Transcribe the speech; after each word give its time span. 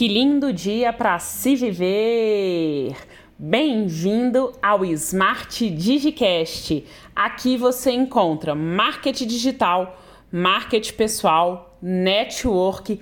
Que 0.00 0.08
lindo 0.08 0.50
dia 0.50 0.94
para 0.94 1.18
se 1.18 1.54
viver! 1.54 2.96
Bem-vindo 3.38 4.50
ao 4.62 4.82
Smart 4.82 5.68
Digicast. 5.68 6.86
Aqui 7.14 7.58
você 7.58 7.90
encontra 7.90 8.54
marketing 8.54 9.26
digital, 9.26 10.00
marketing 10.32 10.94
pessoal, 10.94 11.76
network, 11.82 12.98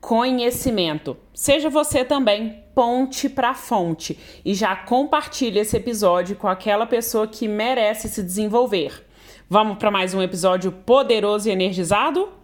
conhecimento. 0.00 1.18
Seja 1.34 1.68
você 1.68 2.02
também 2.02 2.64
ponte 2.74 3.28
para 3.28 3.52
fonte 3.52 4.18
e 4.42 4.54
já 4.54 4.74
compartilhe 4.74 5.58
esse 5.58 5.76
episódio 5.76 6.34
com 6.34 6.48
aquela 6.48 6.86
pessoa 6.86 7.28
que 7.28 7.46
merece 7.46 8.08
se 8.08 8.22
desenvolver. 8.22 9.04
Vamos 9.50 9.76
para 9.76 9.90
mais 9.90 10.14
um 10.14 10.22
episódio 10.22 10.72
poderoso 10.72 11.46
e 11.50 11.52
energizado? 11.52 12.37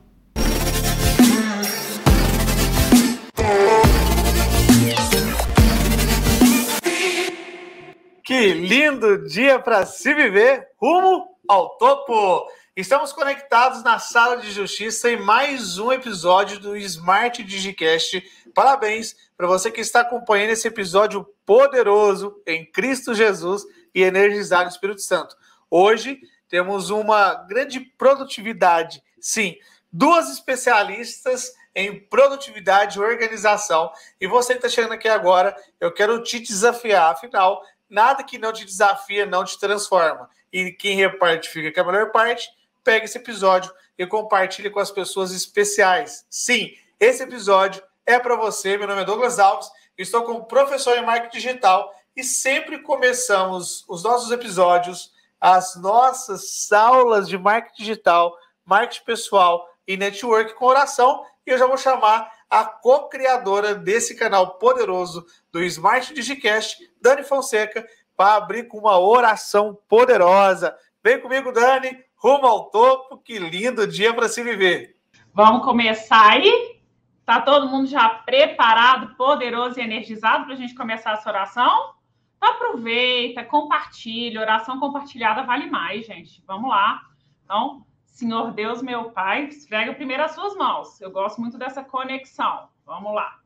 Que 8.24 8.54
lindo 8.54 9.28
dia 9.28 9.58
para 9.58 9.84
se 9.84 10.14
viver 10.14 10.70
rumo 10.80 11.28
ao 11.46 11.76
topo! 11.76 12.48
Estamos 12.74 13.12
conectados 13.12 13.82
na 13.82 13.98
sala 13.98 14.38
de 14.38 14.50
justiça 14.50 15.10
em 15.10 15.18
mais 15.18 15.76
um 15.76 15.92
episódio 15.92 16.58
do 16.58 16.74
Smart 16.74 17.42
Digicast. 17.42 18.24
Parabéns 18.54 19.14
para 19.36 19.46
você 19.46 19.70
que 19.70 19.82
está 19.82 20.00
acompanhando 20.00 20.52
esse 20.52 20.66
episódio 20.66 21.22
poderoso 21.44 22.40
em 22.46 22.64
Cristo 22.64 23.12
Jesus 23.12 23.62
e 23.94 24.02
energizado 24.02 24.64
no 24.64 24.70
Espírito 24.70 25.02
Santo. 25.02 25.36
Hoje 25.70 26.18
temos 26.48 26.88
uma 26.88 27.34
grande 27.34 27.78
produtividade. 27.78 29.02
Sim, 29.20 29.54
duas 29.92 30.30
especialistas 30.30 31.52
em 31.74 31.98
produtividade 31.98 32.98
e 32.98 33.02
organização. 33.02 33.90
E 34.20 34.26
você 34.26 34.54
que 34.54 34.58
está 34.58 34.68
chegando 34.68 34.92
aqui 34.92 35.08
agora, 35.08 35.54
eu 35.80 35.92
quero 35.92 36.22
te 36.22 36.38
desafiar. 36.38 37.12
Afinal, 37.12 37.60
nada 37.94 38.24
que 38.24 38.36
não 38.36 38.52
te 38.52 38.64
desafia 38.64 39.24
não 39.24 39.44
te 39.44 39.58
transforma. 39.58 40.28
E 40.52 40.72
quem 40.72 40.96
reparte 40.96 41.48
fica 41.48 41.72
com 41.72 41.88
a 41.88 41.92
melhor 41.92 42.10
parte. 42.10 42.48
Pega 42.82 43.04
esse 43.04 43.16
episódio 43.16 43.72
e 43.96 44.04
compartilhe 44.06 44.68
com 44.68 44.80
as 44.80 44.90
pessoas 44.90 45.30
especiais. 45.30 46.26
Sim, 46.28 46.74
esse 46.98 47.22
episódio 47.22 47.82
é 48.04 48.18
para 48.18 48.36
você. 48.36 48.76
Meu 48.76 48.88
nome 48.88 49.02
é 49.02 49.04
Douglas 49.04 49.38
Alves, 49.38 49.70
estou 49.96 50.24
como 50.24 50.44
professor 50.44 50.98
em 50.98 51.06
marketing 51.06 51.38
digital 51.38 51.94
e 52.16 52.22
sempre 52.24 52.80
começamos 52.80 53.84
os 53.88 54.02
nossos 54.02 54.30
episódios, 54.30 55.12
as 55.40 55.76
nossas 55.76 56.70
aulas 56.72 57.28
de 57.28 57.38
marketing 57.38 57.82
digital, 57.82 58.36
marketing 58.64 59.04
pessoal 59.04 59.68
e 59.86 59.96
network 59.96 60.54
com 60.54 60.66
oração. 60.66 61.24
E 61.46 61.50
eu 61.50 61.58
já 61.58 61.66
vou 61.66 61.76
chamar 61.76 62.30
a 62.54 62.64
co-criadora 62.64 63.74
desse 63.74 64.14
canal 64.14 64.58
poderoso 64.58 65.26
do 65.50 65.60
Smart 65.64 66.14
Digicast, 66.14 66.88
Dani 67.02 67.24
Fonseca, 67.24 67.84
para 68.16 68.36
abrir 68.36 68.68
com 68.68 68.78
uma 68.78 68.96
oração 68.96 69.76
poderosa. 69.88 70.72
Vem 71.02 71.20
comigo, 71.20 71.50
Dani, 71.50 71.98
rumo 72.14 72.46
ao 72.46 72.70
topo. 72.70 73.18
Que 73.18 73.40
lindo 73.40 73.88
dia 73.88 74.14
para 74.14 74.28
se 74.28 74.40
viver. 74.44 74.96
Vamos 75.32 75.64
começar 75.64 76.30
aí? 76.30 76.80
Tá 77.26 77.40
todo 77.40 77.68
mundo 77.68 77.88
já 77.88 78.08
preparado, 78.08 79.16
poderoso 79.16 79.80
e 79.80 79.82
energizado 79.82 80.44
para 80.44 80.54
a 80.54 80.56
gente 80.56 80.76
começar 80.76 81.14
essa 81.14 81.28
oração? 81.28 81.94
Então, 82.36 82.50
aproveita, 82.50 83.42
compartilha. 83.42 84.40
Oração 84.40 84.78
compartilhada 84.78 85.42
vale 85.42 85.68
mais, 85.68 86.06
gente. 86.06 86.40
Vamos 86.46 86.70
lá. 86.70 87.00
Então, 87.42 87.84
Senhor 88.14 88.52
Deus, 88.52 88.80
meu 88.80 89.10
Pai, 89.10 89.46
esfrega 89.46 89.92
primeiro 89.92 90.22
as 90.22 90.30
suas 90.36 90.54
mãos. 90.54 91.00
Eu 91.00 91.10
gosto 91.10 91.40
muito 91.40 91.58
dessa 91.58 91.82
conexão. 91.82 92.68
Vamos 92.86 93.12
lá. 93.12 93.40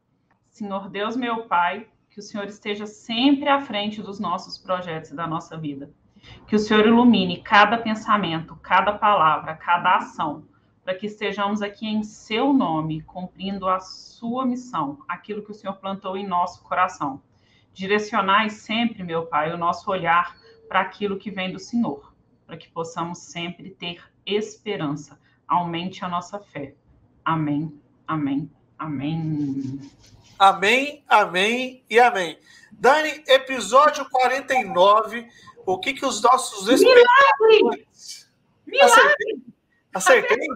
Senhor 0.50 0.90
Deus, 0.90 1.16
meu 1.16 1.44
Pai, 1.44 1.88
que 2.10 2.18
o 2.18 2.22
Senhor 2.22 2.46
esteja 2.46 2.84
sempre 2.84 3.48
à 3.48 3.62
frente 3.62 4.02
dos 4.02 4.20
nossos 4.20 4.58
projetos 4.58 5.10
e 5.10 5.16
da 5.16 5.26
nossa 5.26 5.56
vida. 5.56 5.90
Que 6.46 6.54
o 6.54 6.58
Senhor 6.58 6.86
ilumine 6.86 7.42
cada 7.42 7.78
pensamento, 7.78 8.56
cada 8.56 8.92
palavra, 8.92 9.54
cada 9.54 9.96
ação, 9.96 10.44
para 10.84 10.94
que 10.94 11.06
estejamos 11.06 11.62
aqui 11.62 11.86
em 11.86 12.02
seu 12.02 12.52
nome, 12.52 13.00
cumprindo 13.00 13.66
a 13.66 13.80
sua 13.80 14.44
missão, 14.44 14.98
aquilo 15.08 15.42
que 15.42 15.50
o 15.50 15.54
Senhor 15.54 15.76
plantou 15.76 16.14
em 16.14 16.26
nosso 16.26 16.62
coração. 16.62 17.22
Direcionai 17.72 18.50
sempre, 18.50 19.02
meu 19.02 19.24
Pai, 19.24 19.50
o 19.50 19.56
nosso 19.56 19.90
olhar 19.90 20.36
para 20.68 20.80
aquilo 20.80 21.16
que 21.16 21.30
vem 21.30 21.50
do 21.50 21.58
Senhor, 21.58 22.12
para 22.46 22.58
que 22.58 22.68
possamos 22.68 23.20
sempre 23.20 23.70
ter 23.70 24.02
esperança. 24.36 25.18
Aumente 25.46 26.04
a 26.04 26.08
nossa 26.08 26.38
fé. 26.38 26.74
Amém, 27.24 27.80
amém, 28.06 28.50
amém. 28.78 29.80
Amém, 30.38 31.02
amém 31.08 31.84
e 31.90 31.98
amém. 31.98 32.38
Dani, 32.72 33.24
episódio 33.26 34.08
49. 34.10 35.26
O 35.66 35.78
que, 35.78 35.92
que 35.92 36.06
os 36.06 36.22
nossos 36.22 36.68
espectadores. 36.68 38.28
Milagre! 38.66 38.82
Acertei? 38.82 39.42
Acertei? 39.92 40.48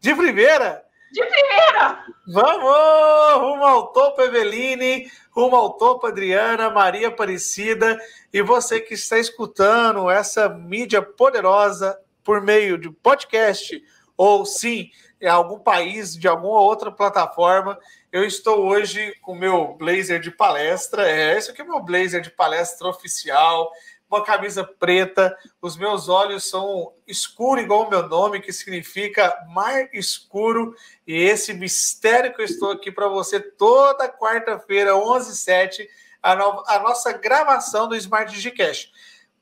De 0.00 0.14
primeira? 0.14 0.84
De 1.12 1.24
primeira! 1.24 2.04
Vamos! 2.26 3.40
Rumo 3.40 3.64
ao 3.64 3.92
topo, 3.92 4.22
Eveline, 4.22 5.10
rumo 5.30 5.56
ao 5.56 5.74
topo, 5.74 6.06
Adriana, 6.06 6.70
Maria 6.70 7.08
Aparecida, 7.08 7.98
e 8.32 8.42
você 8.42 8.80
que 8.80 8.94
está 8.94 9.18
escutando 9.18 10.10
essa 10.10 10.48
mídia 10.48 11.02
poderosa, 11.02 11.98
por 12.28 12.42
meio 12.42 12.76
de 12.76 12.90
podcast 12.90 13.82
ou 14.14 14.44
sim 14.44 14.90
em 15.18 15.26
algum 15.26 15.58
país, 15.58 16.14
de 16.14 16.28
alguma 16.28 16.60
outra 16.60 16.92
plataforma. 16.92 17.78
Eu 18.12 18.22
estou 18.22 18.68
hoje 18.68 19.14
com 19.22 19.34
meu 19.34 19.72
blazer 19.78 20.20
de 20.20 20.30
palestra. 20.30 21.10
É, 21.10 21.38
esse 21.38 21.50
aqui 21.50 21.62
é 21.62 21.64
meu 21.64 21.80
blazer 21.80 22.20
de 22.20 22.28
palestra 22.28 22.86
oficial, 22.86 23.72
uma 24.10 24.22
camisa 24.22 24.62
preta. 24.62 25.34
Os 25.62 25.74
meus 25.74 26.10
olhos 26.10 26.46
são 26.46 26.92
escuros, 27.06 27.64
igual 27.64 27.86
o 27.86 27.90
meu 27.90 28.06
nome, 28.06 28.42
que 28.42 28.52
significa 28.52 29.34
mar 29.48 29.88
escuro. 29.94 30.74
E 31.06 31.14
esse 31.14 31.54
mistério 31.54 32.34
que 32.34 32.42
eu 32.42 32.44
estou 32.44 32.72
aqui 32.72 32.92
para 32.92 33.08
você 33.08 33.40
toda 33.40 34.06
quarta-feira, 34.06 34.94
11 34.94 35.50
h 35.50 35.88
a, 36.22 36.36
no... 36.36 36.62
a 36.66 36.78
nossa 36.80 37.10
gravação 37.10 37.88
do 37.88 37.96
Smart 37.96 38.30
Digicast. 38.30 38.92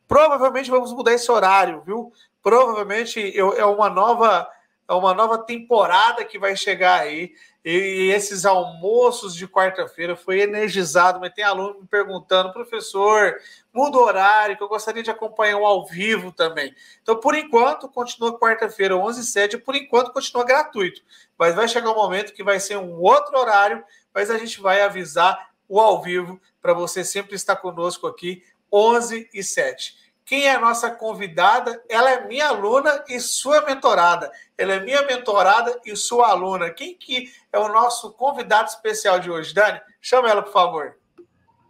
Provavelmente 0.07 0.71
vamos 0.71 0.93
mudar 0.93 1.15
esse 1.15 1.29
horário, 1.33 1.83
viu? 1.85 2.13
Provavelmente 2.47 3.37
é 3.37 3.65
uma 3.67 3.91
nova 3.91 4.49
é 4.89 4.95
uma 4.95 5.13
nova 5.13 5.37
temporada 5.37 6.25
que 6.25 6.39
vai 6.39 6.55
chegar 6.55 7.01
aí. 7.01 7.33
E 7.65 8.13
esses 8.15 8.47
almoços 8.47 9.35
de 9.35 9.49
quarta-feira 9.49 10.15
foi 10.15 10.43
energizado, 10.43 11.19
mas 11.19 11.35
tem 11.35 11.43
aluno 11.43 11.81
me 11.81 11.89
perguntando, 11.89 12.53
professor, 12.53 13.35
muda 13.73 13.99
o 13.99 14.03
horário, 14.03 14.57
que 14.57 14.63
eu 14.63 14.69
gostaria 14.69 15.03
de 15.03 15.11
acompanhar 15.11 15.57
um 15.57 15.67
ao 15.67 15.85
vivo 15.85 16.31
também. 16.31 16.73
Então, 17.03 17.19
por 17.19 17.35
enquanto, 17.35 17.89
continua 17.89 18.39
quarta-feira, 18.39 18.97
11 18.97 19.19
h 19.19 19.27
07 19.27 19.59
por 19.59 19.75
enquanto 19.75 20.13
continua 20.13 20.45
gratuito. 20.45 21.03
Mas 21.37 21.53
vai 21.53 21.67
chegar 21.67 21.91
um 21.91 21.97
momento 21.97 22.33
que 22.33 22.45
vai 22.45 22.61
ser 22.61 22.77
um 22.77 23.01
outro 23.01 23.37
horário, 23.37 23.83
mas 24.15 24.31
a 24.31 24.39
gente 24.39 24.61
vai 24.61 24.83
avisar 24.83 25.51
o 25.69 25.81
ao 25.81 26.01
vivo 26.01 26.41
para 26.63 26.73
você 26.73 27.03
sempre 27.03 27.35
estar 27.35 27.57
conosco 27.57 28.07
aqui, 28.07 28.45
11 28.73 29.29
e 29.35 29.43
7. 29.43 30.06
Quem 30.27 30.45
é 30.49 30.57
a 30.57 30.61
nossa 30.61 30.91
convidada? 30.91 31.81
Ela 31.89 32.11
é 32.11 32.27
minha 32.27 32.49
aluna 32.49 33.05
e 33.09 33.21
sua 33.21 33.65
mentorada. 33.65 34.29
Ela 34.59 34.75
é 34.75 34.81
minha 34.81 35.03
mentorada 35.03 35.81
e 35.87 35.95
sua 35.95 36.31
aluna. 36.31 36.69
Quem 36.71 36.95
que 36.95 37.31
é 37.53 37.59
o 37.61 37.69
nosso 37.69 38.13
convidado 38.13 38.69
especial 38.69 39.21
de 39.21 39.31
hoje? 39.31 39.55
Dani, 39.55 39.81
chama 40.01 40.29
ela, 40.29 40.43
por 40.43 40.53
favor. 40.53 40.97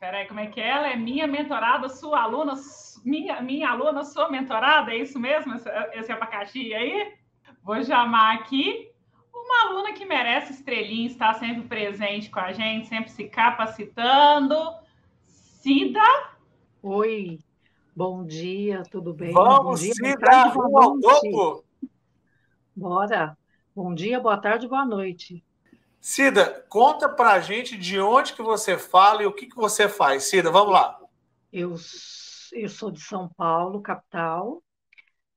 Peraí, 0.00 0.26
como 0.26 0.40
é 0.40 0.46
que 0.46 0.58
é? 0.58 0.70
Ela 0.70 0.88
é 0.88 0.96
minha 0.96 1.26
mentorada, 1.26 1.90
sua 1.90 2.22
aluna, 2.22 2.54
minha, 3.04 3.42
minha 3.42 3.68
aluna, 3.68 4.02
sua 4.04 4.30
mentorada? 4.30 4.90
É 4.90 4.96
isso 4.96 5.18
mesmo, 5.20 5.54
esse, 5.54 5.68
esse 5.92 6.10
abacaxi 6.10 6.72
aí? 6.72 7.12
Vou 7.62 7.84
chamar 7.84 8.36
aqui 8.36 8.90
uma 9.34 9.68
aluna 9.68 9.92
que 9.92 10.06
merece 10.06 10.54
estrelinha, 10.54 11.06
está 11.06 11.34
sempre 11.34 11.68
presente 11.68 12.30
com 12.30 12.40
a 12.40 12.52
gente, 12.52 12.88
sempre 12.88 13.10
se 13.10 13.24
capacitando. 13.28 14.56
Cida. 15.26 16.00
Oi, 16.82 17.38
Bom 17.96 18.26
dia, 18.26 18.82
tudo 18.90 19.14
bem? 19.14 19.32
Vamos, 19.32 19.80
dia, 19.80 19.94
Cida, 19.94 20.48
rumo 20.48 20.78
ao 20.78 21.00
topo! 21.00 21.64
Bora! 22.76 23.38
Bom 23.74 23.94
dia, 23.94 24.20
boa 24.20 24.36
tarde, 24.36 24.68
boa 24.68 24.84
noite. 24.84 25.42
Cida, 25.98 26.62
conta 26.68 27.08
pra 27.08 27.40
gente 27.40 27.74
de 27.74 27.98
onde 27.98 28.34
que 28.34 28.42
você 28.42 28.76
fala 28.76 29.22
e 29.22 29.26
o 29.26 29.32
que, 29.32 29.46
que 29.46 29.56
você 29.56 29.88
faz. 29.88 30.24
Cida, 30.24 30.50
vamos 30.50 30.74
lá. 30.74 31.00
Eu, 31.50 31.74
eu 32.52 32.68
sou 32.68 32.90
de 32.90 33.00
São 33.00 33.30
Paulo, 33.30 33.80
capital. 33.80 34.62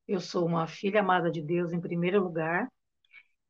Eu 0.05 0.19
sou 0.19 0.45
uma 0.45 0.67
filha 0.67 0.99
amada 0.99 1.31
de 1.31 1.41
Deus 1.41 1.71
em 1.71 1.79
primeiro 1.79 2.21
lugar. 2.21 2.67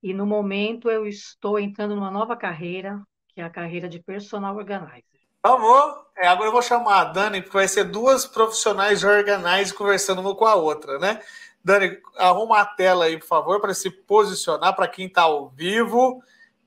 E 0.04 0.14
no 0.14 0.28
momento 0.28 0.88
eu 0.88 1.08
estou 1.08 1.58
entrando 1.58 1.96
numa 1.96 2.12
nova 2.12 2.38
carreira, 2.38 3.02
que 3.30 3.42
é 3.42 3.44
a 3.44 3.50
carreira 3.50 3.90
de 3.90 4.00
personal 4.00 4.56
organizer. 4.56 5.19
Vamos! 5.42 5.96
É, 6.18 6.28
agora 6.28 6.50
eu 6.50 6.52
vou 6.52 6.62
chamar 6.62 7.00
a 7.00 7.04
Dani, 7.06 7.42
porque 7.42 7.58
vai 7.58 7.68
ser 7.68 7.86
duas 7.86 8.26
profissionais 8.26 9.00
de 9.00 9.08
organize 9.08 9.74
conversando 9.74 10.20
uma 10.20 10.36
com 10.36 10.46
a 10.46 10.56
outra, 10.56 11.00
né? 11.00 11.22
Dani, 11.64 11.98
arruma 12.18 12.60
a 12.60 12.66
tela 12.66 13.06
aí, 13.06 13.18
por 13.18 13.26
favor, 13.26 13.62
para 13.62 13.74
se 13.74 13.90
posicionar 13.90 14.76
para 14.76 14.88
quem 14.88 15.06
está 15.08 15.24
ao 15.24 15.48
vivo. 15.48 16.22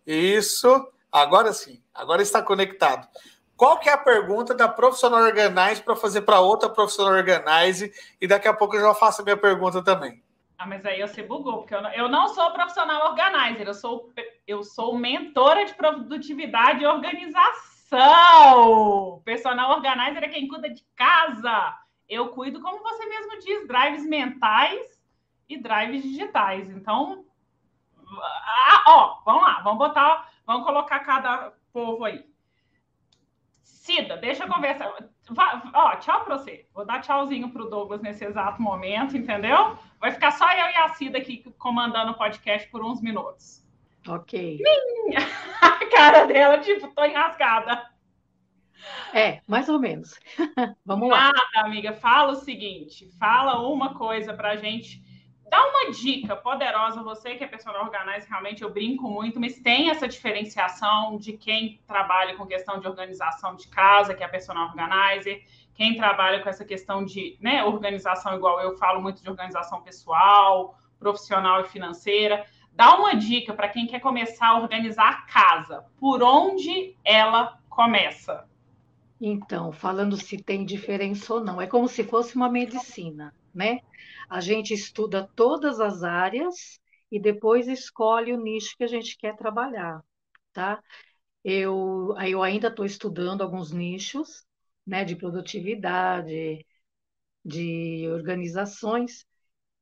Isso. 0.06 0.88
Agora 1.10 1.52
sim. 1.52 1.82
Agora 1.94 2.22
está 2.22 2.40
conectado. 2.40 3.06
Qual 3.54 3.78
que 3.78 3.90
é 3.90 3.92
a 3.92 3.98
pergunta 3.98 4.54
da 4.54 4.68
profissional 4.68 5.20
organize 5.22 5.82
para 5.82 5.94
fazer 5.94 6.22
para 6.22 6.40
outra 6.40 6.70
profissional 6.70 7.12
organize? 7.12 7.92
E 8.20 8.26
daqui 8.26 8.48
a 8.48 8.54
pouco 8.54 8.74
eu 8.76 8.80
já 8.80 8.94
faço 8.94 9.20
a 9.20 9.24
minha 9.24 9.36
pergunta 9.36 9.84
também. 9.84 10.22
Ah, 10.58 10.66
mas 10.66 10.84
aí 10.86 11.00
você 11.02 11.22
bugou, 11.22 11.58
porque 11.58 11.74
eu 11.74 11.82
não, 11.82 11.92
eu 11.92 12.08
não 12.08 12.28
sou 12.28 12.50
profissional 12.52 13.10
organizer, 13.10 13.66
eu 13.66 13.74
sou, 13.74 14.10
eu 14.46 14.62
sou 14.62 14.96
mentora 14.96 15.64
de 15.66 15.74
produtividade 15.74 16.82
e 16.82 16.86
organização. 16.86 17.71
Personal 19.24 19.72
organizer 19.72 20.22
é 20.22 20.28
quem 20.28 20.48
cuida 20.48 20.70
de 20.70 20.82
casa. 20.94 21.76
Eu 22.08 22.28
cuido, 22.28 22.60
como 22.60 22.82
você 22.82 23.06
mesmo 23.06 23.38
diz, 23.38 23.66
drives 23.66 24.06
mentais 24.06 25.00
e 25.48 25.56
drives 25.56 26.02
digitais. 26.02 26.70
Então, 26.70 27.24
ah, 28.20 28.84
ó, 28.86 29.22
vamos 29.24 29.42
lá, 29.42 29.60
vamos 29.62 29.78
botar, 29.78 30.30
vamos 30.46 30.64
colocar 30.64 31.00
cada 31.00 31.52
povo 31.72 32.04
aí. 32.04 32.24
Cida, 33.62 34.16
deixa 34.16 34.44
eu 34.44 34.48
conversar. 34.48 34.92
ó, 35.74 35.96
tchau 35.96 36.24
para 36.24 36.38
você. 36.38 36.66
Vou 36.72 36.84
dar 36.84 37.00
tchauzinho 37.00 37.50
pro 37.50 37.68
Douglas 37.68 38.00
nesse 38.00 38.24
exato 38.24 38.62
momento, 38.62 39.16
entendeu? 39.16 39.76
Vai 39.98 40.12
ficar 40.12 40.30
só 40.32 40.50
eu 40.50 40.70
e 40.70 40.76
a 40.76 40.88
Cida 40.90 41.18
aqui 41.18 41.42
comandando 41.58 42.12
o 42.12 42.16
podcast 42.16 42.68
por 42.70 42.84
uns 42.84 43.00
minutos. 43.00 43.61
Ok. 44.08 44.58
Minha! 44.58 45.20
A 45.62 45.86
cara 45.86 46.24
dela, 46.24 46.58
tipo, 46.58 46.88
tô 46.88 47.04
enrascada. 47.04 47.90
É, 49.14 49.40
mais 49.46 49.68
ou 49.68 49.78
menos. 49.78 50.18
Vamos 50.84 51.08
lá. 51.08 51.30
Nada, 51.32 51.66
amiga. 51.66 51.92
Fala 51.92 52.32
o 52.32 52.36
seguinte: 52.36 53.08
fala 53.18 53.60
uma 53.68 53.94
coisa 53.94 54.34
pra 54.34 54.56
gente 54.56 55.02
dá 55.52 55.62
uma 55.66 55.90
dica 55.90 56.34
poderosa, 56.34 57.02
você 57.02 57.34
que 57.34 57.44
é 57.44 57.46
personal 57.46 57.84
organizer, 57.84 58.26
realmente 58.26 58.62
eu 58.62 58.72
brinco 58.72 59.06
muito, 59.06 59.38
mas 59.38 59.58
tem 59.58 59.90
essa 59.90 60.08
diferenciação 60.08 61.18
de 61.18 61.34
quem 61.34 61.78
trabalha 61.86 62.34
com 62.36 62.46
questão 62.46 62.80
de 62.80 62.88
organização 62.88 63.54
de 63.54 63.68
casa, 63.68 64.14
que 64.14 64.22
é 64.22 64.26
a 64.26 64.30
personal 64.30 64.68
organizer, 64.68 65.44
quem 65.74 65.94
trabalha 65.94 66.42
com 66.42 66.48
essa 66.48 66.64
questão 66.64 67.04
de 67.04 67.36
né, 67.38 67.62
organização, 67.62 68.34
igual 68.34 68.62
eu 68.62 68.78
falo 68.78 69.02
muito 69.02 69.22
de 69.22 69.28
organização 69.28 69.82
pessoal, 69.82 70.74
profissional 70.98 71.60
e 71.60 71.64
financeira. 71.64 72.46
Dá 72.74 72.96
uma 72.96 73.14
dica 73.14 73.54
para 73.54 73.68
quem 73.68 73.86
quer 73.86 74.00
começar 74.00 74.48
a 74.48 74.58
organizar 74.58 75.08
a 75.08 75.22
casa. 75.22 75.84
Por 75.98 76.22
onde 76.22 76.96
ela 77.04 77.58
começa? 77.68 78.48
Então, 79.20 79.72
falando 79.72 80.16
se 80.16 80.42
tem 80.42 80.64
diferença 80.64 81.34
ou 81.34 81.44
não, 81.44 81.60
é 81.60 81.66
como 81.66 81.86
se 81.88 82.02
fosse 82.02 82.34
uma 82.34 82.50
medicina, 82.50 83.32
né? 83.54 83.78
A 84.28 84.40
gente 84.40 84.74
estuda 84.74 85.30
todas 85.36 85.78
as 85.80 86.02
áreas 86.02 86.80
e 87.10 87.20
depois 87.20 87.68
escolhe 87.68 88.32
o 88.32 88.40
nicho 88.40 88.76
que 88.76 88.82
a 88.82 88.88
gente 88.88 89.16
quer 89.16 89.36
trabalhar, 89.36 90.02
tá? 90.52 90.82
Eu, 91.44 92.14
eu 92.26 92.42
ainda 92.42 92.68
estou 92.68 92.84
estudando 92.84 93.42
alguns 93.42 93.70
nichos, 93.70 94.44
né, 94.86 95.04
de 95.04 95.14
produtividade, 95.14 96.66
de 97.44 98.08
organizações, 98.10 99.26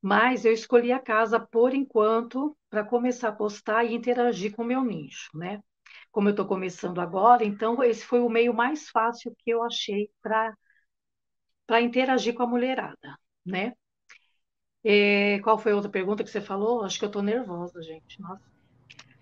mas 0.03 0.45
eu 0.45 0.53
escolhi 0.53 0.93
a 0.93 0.99
casa 0.99 1.41
por 1.41 1.75
enquanto 1.75 2.57
para 2.71 2.85
começar 2.85 3.29
a 3.29 3.33
postar 3.33 3.85
e 3.85 3.95
interagir 3.95 4.55
com 4.55 4.63
o 4.63 4.67
meu 4.67 4.83
nicho, 4.85 5.29
né? 5.35 5.61
Como 6.11 6.29
eu 6.29 6.31
estou 6.31 6.47
começando 6.47 7.01
agora, 7.01 7.45
então 7.45 7.83
esse 7.83 8.05
foi 8.05 8.21
o 8.21 8.29
meio 8.29 8.55
mais 8.55 8.89
fácil 8.89 9.35
que 9.39 9.51
eu 9.51 9.63
achei 9.63 10.09
para 10.23 10.55
para 11.67 11.81
interagir 11.81 12.35
com 12.35 12.43
a 12.43 12.47
mulherada, 12.47 13.19
né? 13.47 13.75
E 14.85 15.41
qual 15.45 15.59
foi 15.59 15.73
a 15.73 15.77
outra 15.77 15.91
pergunta 15.91 16.25
que 16.25 16.31
você 16.31 16.41
falou? 16.41 16.83
Acho 16.83 16.99
que 16.99 17.05
eu 17.05 17.09
estou 17.09 17.23
nervosa, 17.23 17.81
gente. 17.83 18.21
Nossa. 18.21 18.43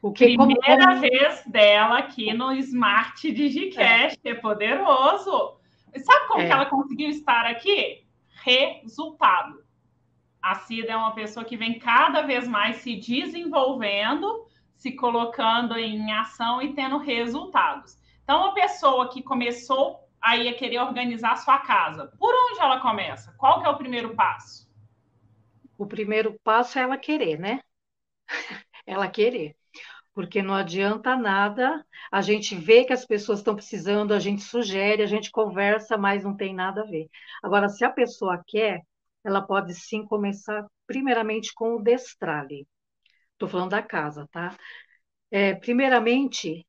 O 0.01 0.13
que, 0.13 0.25
Primeira 0.25 0.87
como... 0.87 1.01
vez 1.01 1.45
dela 1.47 1.99
aqui 1.99 2.33
no 2.33 2.53
Smart 2.53 3.31
Digicast, 3.33 4.21
é, 4.25 4.31
é 4.31 4.35
poderoso. 4.35 5.59
Sabe 5.97 6.29
como 6.29 6.43
é. 6.43 6.47
que 6.47 6.53
ela 6.53 6.67
conseguiu 6.67 7.11
estar 7.11 7.45
aqui? 7.47 8.07
Resultado. 8.45 9.63
A 10.51 10.55
Cida 10.57 10.93
é 10.93 10.97
uma 10.97 11.15
pessoa 11.15 11.45
que 11.45 11.57
vem 11.57 11.79
cada 11.79 12.23
vez 12.23 12.47
mais 12.49 12.77
se 12.77 12.97
desenvolvendo, 12.97 14.47
se 14.77 14.93
colocando 14.93 15.77
em 15.77 16.13
ação 16.13 16.63
e 16.63 16.75
tendo 16.75 16.99
resultados. 16.99 17.99
Então, 18.23 18.41
uma 18.41 18.55
pessoa 18.55 19.09
que 19.09 19.23
começou 19.23 20.01
aí 20.21 20.49
a 20.49 20.55
querer 20.55 20.79
organizar 20.79 21.33
a 21.33 21.37
sua 21.37 21.59
casa, 21.59 22.13
por 22.19 22.35
onde 22.35 22.61
ela 22.61 22.81
começa? 22.81 23.35
Qual 23.39 23.61
que 23.61 23.67
é 23.67 23.71
o 23.71 23.77
primeiro 23.77 24.15
passo? 24.15 24.69
o 25.79 25.87
primeiro 25.87 26.39
passo 26.43 26.79
é 26.79 26.83
ela 26.83 26.99
querer, 26.99 27.39
né? 27.39 27.61
ela 28.85 29.09
querer. 29.09 29.57
Porque 30.13 30.43
não 30.43 30.55
adianta 30.55 31.17
nada, 31.17 31.87
a 32.11 32.21
gente 32.21 32.57
vê 32.57 32.85
que 32.85 32.93
as 32.93 33.07
pessoas 33.07 33.39
estão 33.39 33.55
precisando, 33.55 34.13
a 34.13 34.19
gente 34.19 34.43
sugere, 34.43 35.03
a 35.03 35.07
gente 35.07 35.31
conversa, 35.31 35.97
mas 35.97 36.25
não 36.25 36.37
tem 36.37 36.53
nada 36.53 36.83
a 36.83 36.85
ver. 36.85 37.09
Agora, 37.41 37.69
se 37.69 37.85
a 37.85 37.91
pessoa 37.91 38.43
quer, 38.45 38.83
ela 39.29 39.43
pode 39.43 39.75
sim 39.75 40.05
começar 40.07 40.67
primeiramente 40.87 41.53
com 41.55 41.77
o 41.77 41.83
destrale. 41.83 42.67
Estou 43.33 43.49
falando 43.49 43.71
da 43.71 43.83
casa, 43.83 44.29
tá? 44.33 44.57
É, 45.31 45.55
primeiramente, 45.55 46.67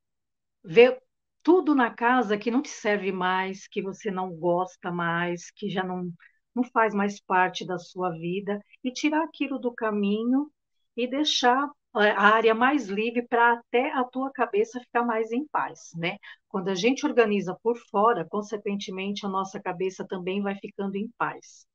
ver 0.63 1.01
tudo 1.43 1.75
na 1.75 1.93
casa 1.93 2.37
que 2.37 2.51
não 2.51 2.61
te 2.61 2.69
serve 2.69 3.11
mais, 3.11 3.67
que 3.67 3.81
você 3.81 4.11
não 4.11 4.31
gosta 4.35 4.91
mais, 4.91 5.51
que 5.51 5.69
já 5.69 5.83
não 5.83 6.11
não 6.55 6.63
faz 6.63 6.93
mais 6.95 7.21
parte 7.21 7.65
da 7.65 7.77
sua 7.77 8.09
vida, 8.11 8.59
e 8.83 8.91
tirar 8.91 9.23
aquilo 9.23 9.59
do 9.59 9.73
caminho 9.73 10.51
e 10.97 11.07
deixar 11.07 11.69
é, 11.97 12.11
a 12.11 12.21
área 12.21 12.53
mais 12.55 12.87
livre 12.89 13.25
para 13.27 13.53
até 13.53 13.91
a 13.93 14.03
tua 14.03 14.31
cabeça 14.31 14.79
ficar 14.81 15.03
mais 15.03 15.31
em 15.31 15.47
paz, 15.47 15.91
né? 15.95 16.17
Quando 16.49 16.69
a 16.69 16.75
gente 16.75 17.05
organiza 17.05 17.57
por 17.63 17.77
fora, 17.91 18.25
consequentemente 18.29 19.25
a 19.25 19.29
nossa 19.29 19.59
cabeça 19.61 20.05
também 20.07 20.41
vai 20.41 20.55
ficando 20.55 20.95
em 20.97 21.09
paz. 21.17 21.68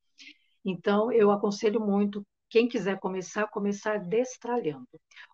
Então, 0.65 1.13
eu 1.13 1.31
aconselho 1.31 1.81
muito 1.81 2.27
quem 2.49 2.69
quiser 2.69 2.99
começar, 3.01 3.49
começar 3.49 3.99
destralhando. 3.99 4.89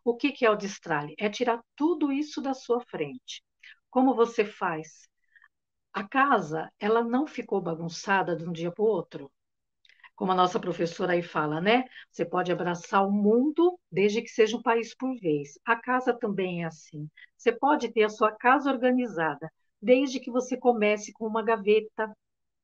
O 0.05 0.17
que, 0.17 0.33
que 0.33 0.45
é 0.47 0.51
o 0.51 0.57
destralhe? 0.57 1.15
É 1.19 1.29
tirar 1.29 1.61
tudo 1.77 2.13
isso 2.13 2.41
da 2.41 2.55
sua 2.55 2.81
frente. 2.81 3.43
Como 3.91 4.15
você 4.15 4.45
faz? 4.45 5.09
A 5.93 6.07
casa, 6.09 6.73
ela 6.81 7.03
não 7.05 7.27
ficou 7.27 7.61
bagunçada 7.61 8.37
de 8.37 8.45
um 8.49 8.53
dia 8.53 8.73
para 8.73 8.83
o 8.85 8.89
outro. 8.89 9.31
Como 10.17 10.33
a 10.33 10.35
nossa 10.35 10.61
professora 10.61 11.13
aí 11.15 11.23
fala, 11.23 11.61
né? 11.61 11.85
Você 12.11 12.25
pode 12.25 12.53
abraçar 12.53 13.07
o 13.07 13.13
mundo 13.13 13.79
desde 13.91 14.23
que 14.23 14.29
seja 14.29 14.57
um 14.57 14.63
país 14.63 14.95
por 14.95 15.17
vez. 15.19 15.59
A 15.65 15.77
casa 15.77 16.13
também 16.13 16.63
é 16.63 16.67
assim. 16.67 17.09
Você 17.37 17.53
pode 17.53 17.91
ter 17.93 18.05
a 18.05 18.09
sua 18.11 18.33
casa 18.33 18.71
organizada 18.71 19.51
desde 19.83 20.21
que 20.21 20.31
você 20.31 20.57
comece 20.59 21.13
com 21.13 21.27
uma 21.27 21.43
gaveta, 21.43 22.15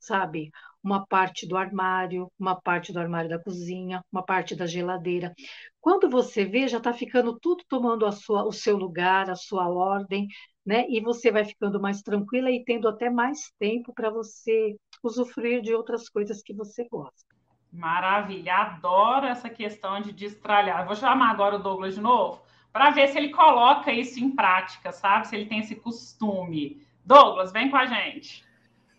sabe? 0.00 0.50
Uma 0.86 1.04
parte 1.04 1.48
do 1.48 1.56
armário, 1.56 2.30
uma 2.38 2.54
parte 2.54 2.92
do 2.92 3.00
armário 3.00 3.28
da 3.28 3.42
cozinha, 3.42 4.00
uma 4.12 4.22
parte 4.22 4.54
da 4.54 4.66
geladeira. 4.66 5.34
Quando 5.80 6.08
você 6.08 6.44
vê, 6.44 6.68
já 6.68 6.78
está 6.78 6.92
ficando 6.92 7.36
tudo 7.40 7.64
tomando 7.68 8.10
sua, 8.12 8.44
o 8.44 8.52
seu 8.52 8.76
lugar, 8.76 9.28
a 9.28 9.34
sua 9.34 9.68
ordem, 9.68 10.28
né? 10.64 10.86
E 10.88 11.00
você 11.00 11.32
vai 11.32 11.44
ficando 11.44 11.80
mais 11.80 12.02
tranquila 12.02 12.52
e 12.52 12.64
tendo 12.64 12.86
até 12.86 13.10
mais 13.10 13.50
tempo 13.58 13.92
para 13.92 14.10
você 14.10 14.76
usufruir 15.02 15.60
de 15.60 15.74
outras 15.74 16.08
coisas 16.08 16.40
que 16.40 16.54
você 16.54 16.86
gosta. 16.88 17.34
Maravilha, 17.72 18.54
adoro 18.54 19.26
essa 19.26 19.50
questão 19.50 20.00
de 20.00 20.12
destralhar. 20.12 20.86
Vou 20.86 20.94
chamar 20.94 21.32
agora 21.32 21.56
o 21.56 21.62
Douglas 21.62 21.96
de 21.96 22.00
novo 22.00 22.40
para 22.72 22.90
ver 22.90 23.08
se 23.08 23.18
ele 23.18 23.30
coloca 23.30 23.92
isso 23.92 24.22
em 24.22 24.30
prática, 24.30 24.92
sabe? 24.92 25.26
Se 25.26 25.34
ele 25.34 25.46
tem 25.46 25.58
esse 25.58 25.74
costume. 25.74 26.86
Douglas, 27.04 27.50
vem 27.50 27.70
com 27.70 27.76
a 27.76 27.86
gente. 27.86 28.45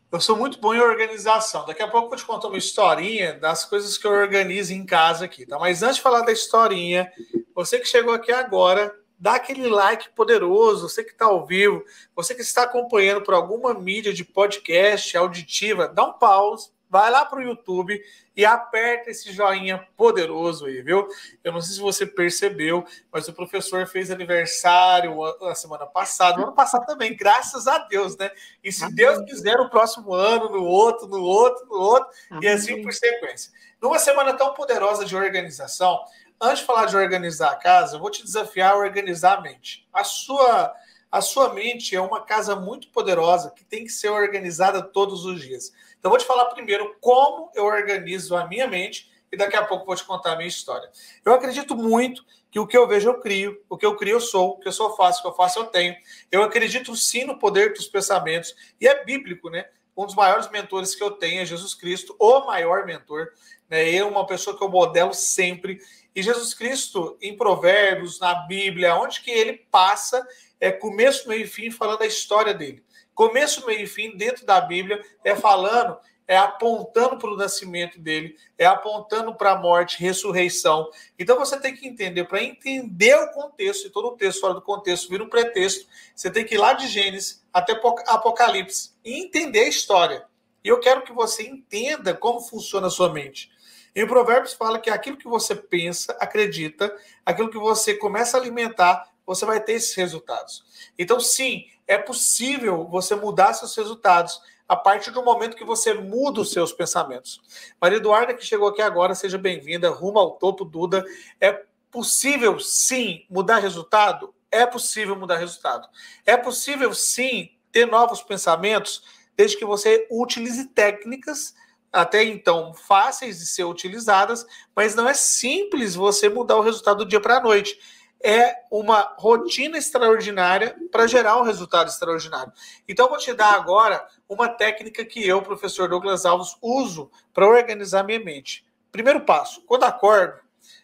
Eu 0.10 0.22
sou 0.22 0.38
muito 0.38 0.60
bom 0.60 0.74
em 0.74 0.80
organização. 0.80 1.66
Daqui 1.66 1.82
a 1.82 1.88
pouco 1.88 2.06
eu 2.06 2.10
vou 2.10 2.18
te 2.18 2.26
contar 2.26 2.48
uma 2.48 2.58
historinha 2.58 3.34
das 3.34 3.66
coisas 3.66 3.98
que 3.98 4.08
eu 4.08 4.12
organizo 4.12 4.74
em 4.74 4.86
casa 4.86 5.26
aqui, 5.26 5.46
tá? 5.46 5.60
Mas 5.60 5.84
antes 5.84 5.98
de 5.98 6.02
falar 6.02 6.22
da 6.22 6.32
historinha, 6.32 7.12
você 7.54 7.78
que 7.78 7.86
chegou 7.86 8.14
aqui 8.14 8.32
agora, 8.32 8.96
dá 9.20 9.36
aquele 9.36 9.68
like 9.68 10.10
poderoso, 10.12 10.88
você 10.88 11.04
que 11.04 11.12
está 11.12 11.26
ao 11.26 11.46
vivo, 11.46 11.84
você 12.16 12.34
que 12.34 12.42
está 12.42 12.64
acompanhando 12.64 13.22
por 13.22 13.34
alguma 13.34 13.74
mídia 13.74 14.14
de 14.14 14.24
podcast 14.24 15.18
auditiva, 15.18 15.90
dá 15.90 16.06
um 16.06 16.14
pause, 16.14 16.72
vai 16.90 17.12
lá 17.12 17.26
para 17.26 17.40
o 17.40 17.42
YouTube 17.42 18.02
e 18.36 18.46
aperta 18.46 19.10
esse 19.10 19.32
joinha 19.32 19.88
poderoso 19.98 20.66
aí, 20.66 20.82
viu? 20.82 21.08
Eu 21.44 21.52
não 21.52 21.62
sei 21.62 21.76
se 21.76 21.82
você 21.82 22.06
percebeu, 22.06 22.86
mas 23.12 23.28
o 23.28 23.34
professor 23.34 23.86
fez 23.88 24.12
aniversário 24.12 25.16
na 25.42 25.56
semana 25.56 25.86
passada, 25.86 26.38
no 26.38 26.44
ano 26.44 26.54
passado 26.54 26.86
também, 26.86 27.16
graças 27.16 27.68
a 27.68 27.80
Deus, 27.80 28.16
né? 28.18 28.32
E 28.64 28.72
se 28.72 28.84
Amém. 28.84 28.96
Deus 28.96 29.26
quiser, 29.26 29.58
no 29.58 29.70
próximo 29.70 30.14
ano, 30.14 30.50
no 30.50 30.64
outro, 30.64 31.08
no 31.08 31.22
outro, 31.22 31.66
no 31.68 31.76
outro, 31.76 32.10
Amém. 32.30 32.44
e 32.44 32.48
assim 32.48 32.82
por 32.82 32.94
sequência. 32.94 33.52
Numa 33.82 34.00
semana 34.00 34.34
tão 34.34 34.54
poderosa 34.54 35.06
de 35.06 35.16
organização, 35.16 36.00
antes 36.40 36.60
de 36.60 36.66
falar 36.66 36.86
de 36.86 36.96
organizar 36.96 37.52
a 37.52 37.56
casa, 37.56 37.96
eu 37.96 38.00
vou 38.00 38.10
te 38.10 38.24
desafiar 38.24 38.74
a 38.74 38.78
organizar 38.78 39.38
a 39.38 39.42
mente. 39.42 39.88
A 39.94 40.04
sua, 40.04 40.74
a 41.12 41.22
sua 41.22 41.54
mente 41.54 41.96
é 41.96 42.02
uma 42.02 42.24
casa 42.24 42.56
muito 42.56 42.90
poderosa 42.90 43.52
que 43.52 43.64
tem 43.64 43.84
que 43.84 43.92
ser 43.92 44.10
organizada 44.10 44.82
todos 44.82 45.26
os 45.26 45.42
dias. 45.42 45.74
Então, 46.08 46.12
vou 46.14 46.20
te 46.20 46.26
falar 46.26 46.46
primeiro 46.46 46.96
como 47.02 47.52
eu 47.54 47.66
organizo 47.66 48.34
a 48.34 48.48
minha 48.48 48.66
mente 48.66 49.12
e 49.30 49.36
daqui 49.36 49.58
a 49.58 49.66
pouco 49.66 49.86
vou 49.86 49.94
te 49.94 50.06
contar 50.06 50.32
a 50.32 50.36
minha 50.38 50.48
história. 50.48 50.90
Eu 51.26 51.34
acredito 51.34 51.76
muito 51.76 52.24
que 52.50 52.58
o 52.62 52.66
que 52.66 52.78
eu 52.78 52.88
vejo 52.88 53.10
eu 53.10 53.20
crio, 53.20 53.62
o 53.70 53.78
que 53.78 53.86
eu 53.86 53.94
crio 53.98 54.14
eu 54.14 54.22
sou, 54.22 54.52
o 54.52 54.58
que 54.58 54.70
eu 54.70 54.72
sou 54.72 54.96
faço, 54.96 55.20
o 55.20 55.24
que 55.24 55.28
eu 55.28 55.34
faço 55.34 55.60
eu 55.60 55.66
tenho. 55.66 55.94
Eu 56.32 56.44
acredito 56.44 56.96
sim 56.96 57.26
no 57.26 57.38
poder 57.38 57.74
dos 57.74 57.90
pensamentos, 57.90 58.56
e 58.80 58.88
é 58.88 59.04
bíblico, 59.04 59.50
né? 59.50 59.66
Um 59.98 60.06
dos 60.06 60.16
maiores 60.16 60.50
mentores 60.50 60.96
que 60.96 61.04
eu 61.04 61.12
tenho 61.12 61.42
é 61.42 61.46
Jesus 61.46 61.74
Cristo, 61.74 62.16
o 62.18 62.46
maior 62.46 62.86
mentor. 62.86 63.34
Né? 63.70 63.86
Ele 63.90 63.98
é 63.98 64.06
uma 64.06 64.26
pessoa 64.26 64.58
que 64.58 64.64
eu 64.64 64.70
modelo 64.70 65.14
sempre. 65.14 65.82
E 66.16 66.24
Jesus 66.24 66.54
Cristo, 66.54 67.18
em 67.22 67.36
Provérbios, 67.36 68.18
na 68.22 68.34
Bíblia, 68.34 68.96
onde 68.96 69.20
que 69.20 69.30
ele 69.30 69.58
passa, 69.70 70.26
é 70.58 70.72
começo, 70.72 71.28
meio 71.28 71.44
e 71.44 71.48
fim, 71.48 71.70
falando 71.70 72.04
a 72.04 72.08
história 72.08 72.54
dele. 72.54 72.82
Começo, 73.18 73.66
meio 73.66 73.82
e 73.82 73.88
fim, 73.88 74.16
dentro 74.16 74.46
da 74.46 74.62
Bíblia, 74.62 75.04
é 75.24 75.36
falando 75.36 75.98
é 76.28 76.38
apontando 76.38 77.18
para 77.18 77.32
o 77.32 77.38
nascimento 77.38 77.98
dele, 77.98 78.36
é 78.58 78.66
apontando 78.66 79.34
para 79.34 79.54
a 79.54 79.58
morte, 79.58 79.98
ressurreição. 79.98 80.92
Então 81.18 81.36
você 81.38 81.58
tem 81.58 81.74
que 81.74 81.88
entender, 81.88 82.26
para 82.26 82.44
entender 82.44 83.16
o 83.16 83.32
contexto, 83.32 83.88
e 83.88 83.90
todo 83.90 84.10
o 84.10 84.18
texto 84.18 84.42
fora 84.42 84.54
do 84.54 84.62
contexto 84.62 85.10
vira 85.10 85.24
um 85.24 85.30
pretexto, 85.30 85.88
você 86.14 86.30
tem 86.30 86.44
que 86.46 86.56
ir 86.56 86.58
lá 86.58 86.74
de 86.74 86.86
Gênesis 86.88 87.44
até 87.52 87.80
Apocalipse 88.08 88.92
e 89.04 89.24
entender 89.24 89.62
a 89.62 89.70
história. 89.70 90.26
E 90.64 90.68
eu 90.68 90.80
quero 90.80 91.02
que 91.02 91.14
você 91.14 91.44
entenda 91.44 92.14
como 92.14 92.42
funciona 92.42 92.88
a 92.88 92.92
sua 92.92 93.12
mente. 93.12 93.50
Em 93.96 94.06
Provérbios 94.06 94.54
fala 94.54 94.80
que 94.80 94.92
aquilo 94.92 95.18
que 95.18 95.28
você 95.28 95.56
pensa, 95.56 96.16
acredita, 96.20 96.94
aquilo 97.26 97.50
que 97.50 97.58
você 97.58 97.96
começa 97.96 98.38
a 98.38 98.42
alimentar, 98.42 99.10
você 99.26 99.46
vai 99.46 99.62
ter 99.62 99.74
esses 99.74 99.96
resultados. 99.96 100.64
Então, 101.00 101.20
sim, 101.20 101.66
é 101.88 101.98
possível 101.98 102.86
você 102.86 103.16
mudar 103.16 103.54
seus 103.54 103.76
resultados 103.76 104.40
a 104.68 104.76
partir 104.76 105.12
do 105.12 105.24
momento 105.24 105.56
que 105.56 105.64
você 105.64 105.94
muda 105.94 106.42
os 106.42 106.52
seus 106.52 106.74
pensamentos. 106.74 107.42
Maria 107.80 107.98
Eduarda, 107.98 108.34
que 108.34 108.46
chegou 108.46 108.68
aqui 108.68 108.82
agora, 108.82 109.16
seja 109.16 109.38
bem-vinda, 109.38 109.90
rumo 109.90 110.20
ao 110.20 110.32
topo, 110.32 110.66
Duda. 110.66 111.06
É 111.40 111.64
possível, 111.90 112.60
sim, 112.60 113.26
mudar 113.30 113.60
resultado? 113.60 114.36
É 114.52 114.66
possível 114.66 115.16
mudar 115.16 115.38
resultado. 115.38 115.88
É 116.26 116.36
possível, 116.36 116.94
sim, 116.94 117.52
ter 117.72 117.86
novos 117.86 118.22
pensamentos, 118.22 119.04
desde 119.38 119.58
que 119.58 119.64
você 119.64 120.06
utilize 120.12 120.66
técnicas 120.66 121.56
até 121.92 122.24
então 122.24 122.74
fáceis 122.74 123.40
de 123.40 123.46
ser 123.46 123.64
utilizadas, 123.64 124.46
mas 124.76 124.94
não 124.94 125.08
é 125.08 125.14
simples 125.14 125.96
você 125.96 126.28
mudar 126.28 126.58
o 126.58 126.62
resultado 126.62 127.00
do 127.00 127.06
dia 127.06 127.22
para 127.22 127.38
a 127.38 127.42
noite 127.42 127.80
é 128.24 128.56
uma 128.72 129.14
rotina 129.18 129.78
extraordinária 129.78 130.76
para 130.92 131.08
gerar 131.08 131.38
um 131.38 131.44
resultado 131.44 131.88
extraordinário. 131.88 132.52
Então, 132.88 133.10
vou 133.10 133.18
te 133.18 133.34
dar 133.34 133.54
agora 133.54 134.06
uma 134.28 134.50
técnica 134.50 135.06
que 135.06 135.26
eu, 135.26 135.42
professor 135.42 135.88
Douglas 135.88 136.26
Alves, 136.26 136.56
uso 136.62 137.12
para 137.34 137.48
organizar 137.48 138.04
minha 138.04 138.20
mente. 138.20 138.66
Primeiro 138.92 139.22
passo: 139.22 139.62
quando 139.66 139.84
acordo, 139.84 140.40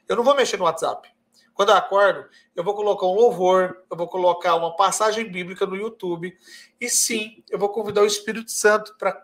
eu 0.07 0.15
não 0.15 0.23
vou 0.23 0.35
mexer 0.35 0.57
no 0.57 0.65
WhatsApp. 0.65 1.11
Quando 1.53 1.69
eu 1.69 1.75
acordo, 1.75 2.27
eu 2.55 2.63
vou 2.63 2.73
colocar 2.73 3.05
um 3.05 3.13
louvor, 3.13 3.83
eu 3.89 3.95
vou 3.95 4.07
colocar 4.07 4.55
uma 4.55 4.75
passagem 4.75 5.29
bíblica 5.29 5.65
no 5.65 5.75
YouTube, 5.75 6.35
e 6.81 6.89
sim, 6.89 7.43
eu 7.49 7.59
vou 7.59 7.69
convidar 7.69 8.01
o 8.01 8.07
Espírito 8.07 8.49
Santo 8.51 8.95
para 8.97 9.23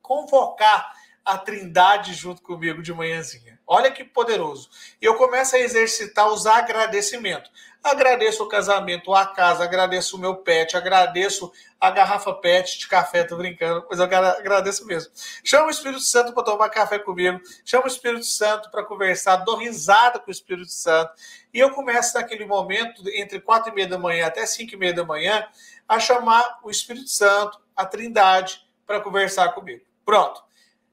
convocar 0.00 0.92
a 1.24 1.38
Trindade 1.38 2.14
junto 2.14 2.42
comigo 2.42 2.82
de 2.82 2.92
manhãzinha. 2.92 3.58
Olha 3.66 3.90
que 3.90 4.02
poderoso. 4.02 4.68
E 5.00 5.04
eu 5.04 5.14
começo 5.14 5.54
a 5.54 5.60
exercitar 5.60 6.28
os 6.28 6.46
agradecimentos. 6.46 7.50
Agradeço 7.82 8.42
o 8.44 8.48
casamento, 8.48 9.14
a 9.14 9.24
casa, 9.24 9.64
agradeço 9.64 10.16
o 10.16 10.20
meu 10.20 10.36
pet, 10.36 10.76
agradeço 10.76 11.50
a 11.80 11.90
garrafa 11.90 12.34
pet 12.34 12.78
de 12.78 12.86
café, 12.86 13.24
tô 13.24 13.36
brincando, 13.36 13.86
mas 13.88 13.98
eu 13.98 14.04
agradeço 14.04 14.84
mesmo. 14.86 15.10
Chama 15.42 15.68
o 15.68 15.70
Espírito 15.70 16.02
Santo 16.02 16.34
para 16.34 16.42
tomar 16.42 16.68
café 16.68 16.98
comigo, 16.98 17.40
chama 17.64 17.84
o 17.84 17.88
Espírito 17.88 18.26
Santo 18.26 18.70
para 18.70 18.84
conversar, 18.84 19.36
dou 19.36 19.56
risada 19.56 20.18
com 20.18 20.28
o 20.28 20.30
Espírito 20.30 20.70
Santo. 20.70 21.12
E 21.54 21.58
eu 21.58 21.70
começo 21.70 22.14
naquele 22.18 22.44
momento, 22.44 23.02
entre 23.14 23.40
quatro 23.40 23.72
e 23.72 23.74
meia 23.74 23.88
da 23.88 23.98
manhã 23.98 24.26
até 24.26 24.44
cinco 24.44 24.74
e 24.74 24.76
meia 24.76 24.92
da 24.92 25.04
manhã, 25.04 25.46
a 25.88 25.98
chamar 25.98 26.58
o 26.62 26.70
Espírito 26.70 27.08
Santo, 27.08 27.58
a 27.74 27.86
Trindade, 27.86 28.62
para 28.86 29.00
conversar 29.00 29.54
comigo. 29.54 29.82
Pronto. 30.04 30.49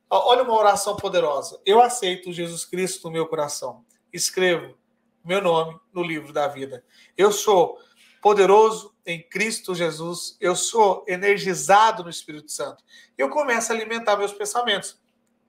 Olha 0.10 0.44
uma 0.44 0.56
oração 0.56 0.96
poderosa. 0.96 1.60
Eu 1.66 1.82
aceito 1.82 2.32
Jesus 2.32 2.64
Cristo 2.64 3.08
no 3.08 3.14
meu 3.14 3.28
coração. 3.28 3.86
Escrevo 4.12 4.78
meu 5.24 5.42
nome 5.42 5.78
no 5.94 6.02
livro 6.02 6.32
da 6.32 6.48
vida. 6.48 6.84
Eu 7.18 7.32
sou 7.32 7.78
poderoso 8.22 8.96
em 9.06 9.22
Cristo 9.22 9.76
Jesus. 9.76 10.38
Eu 10.40 10.56
sou 10.56 11.04
energizado 11.08 12.04
no 12.04 12.10
Espírito 12.10 12.52
Santo. 12.52 12.84
Eu 13.18 13.30
começo 13.30 13.72
a 13.72 13.76
alimentar 13.76 14.16
meus 14.16 14.32
pensamentos. 14.32 15.00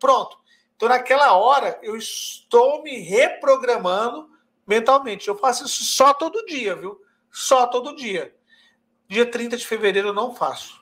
Pronto. 0.01 0.37
Então, 0.75 0.89
naquela 0.89 1.33
hora, 1.37 1.79
eu 1.83 1.97
estou 1.97 2.83
me 2.83 2.99
reprogramando 3.01 4.29
mentalmente. 4.67 5.29
Eu 5.29 5.37
faço 5.37 5.67
isso 5.67 5.85
só 5.85 6.13
todo 6.13 6.47
dia, 6.47 6.75
viu? 6.75 7.01
Só 7.33 7.67
todo 7.67 7.97
dia. 7.97 8.35
Dia 9.09 9.25
30 9.25 9.57
de 9.57 9.67
fevereiro 9.67 10.09
eu 10.09 10.15
não 10.15 10.35
faço. 10.35 10.81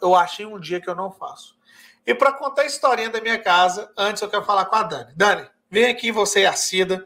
Eu 0.00 0.14
achei 0.14 0.46
um 0.46 0.60
dia 0.60 0.80
que 0.80 0.88
eu 0.88 0.94
não 0.94 1.10
faço. 1.10 1.58
E 2.06 2.14
para 2.14 2.32
contar 2.32 2.62
a 2.62 2.66
historinha 2.66 3.10
da 3.10 3.20
minha 3.20 3.38
casa, 3.38 3.90
antes 3.96 4.20
eu 4.22 4.28
quero 4.28 4.44
falar 4.44 4.64
com 4.64 4.76
a 4.76 4.82
Dani. 4.82 5.12
Dani, 5.14 5.48
vem 5.70 5.86
aqui 5.86 6.10
você 6.10 6.40
e 6.40 6.46
a 6.46 6.52
Cida. 6.52 7.04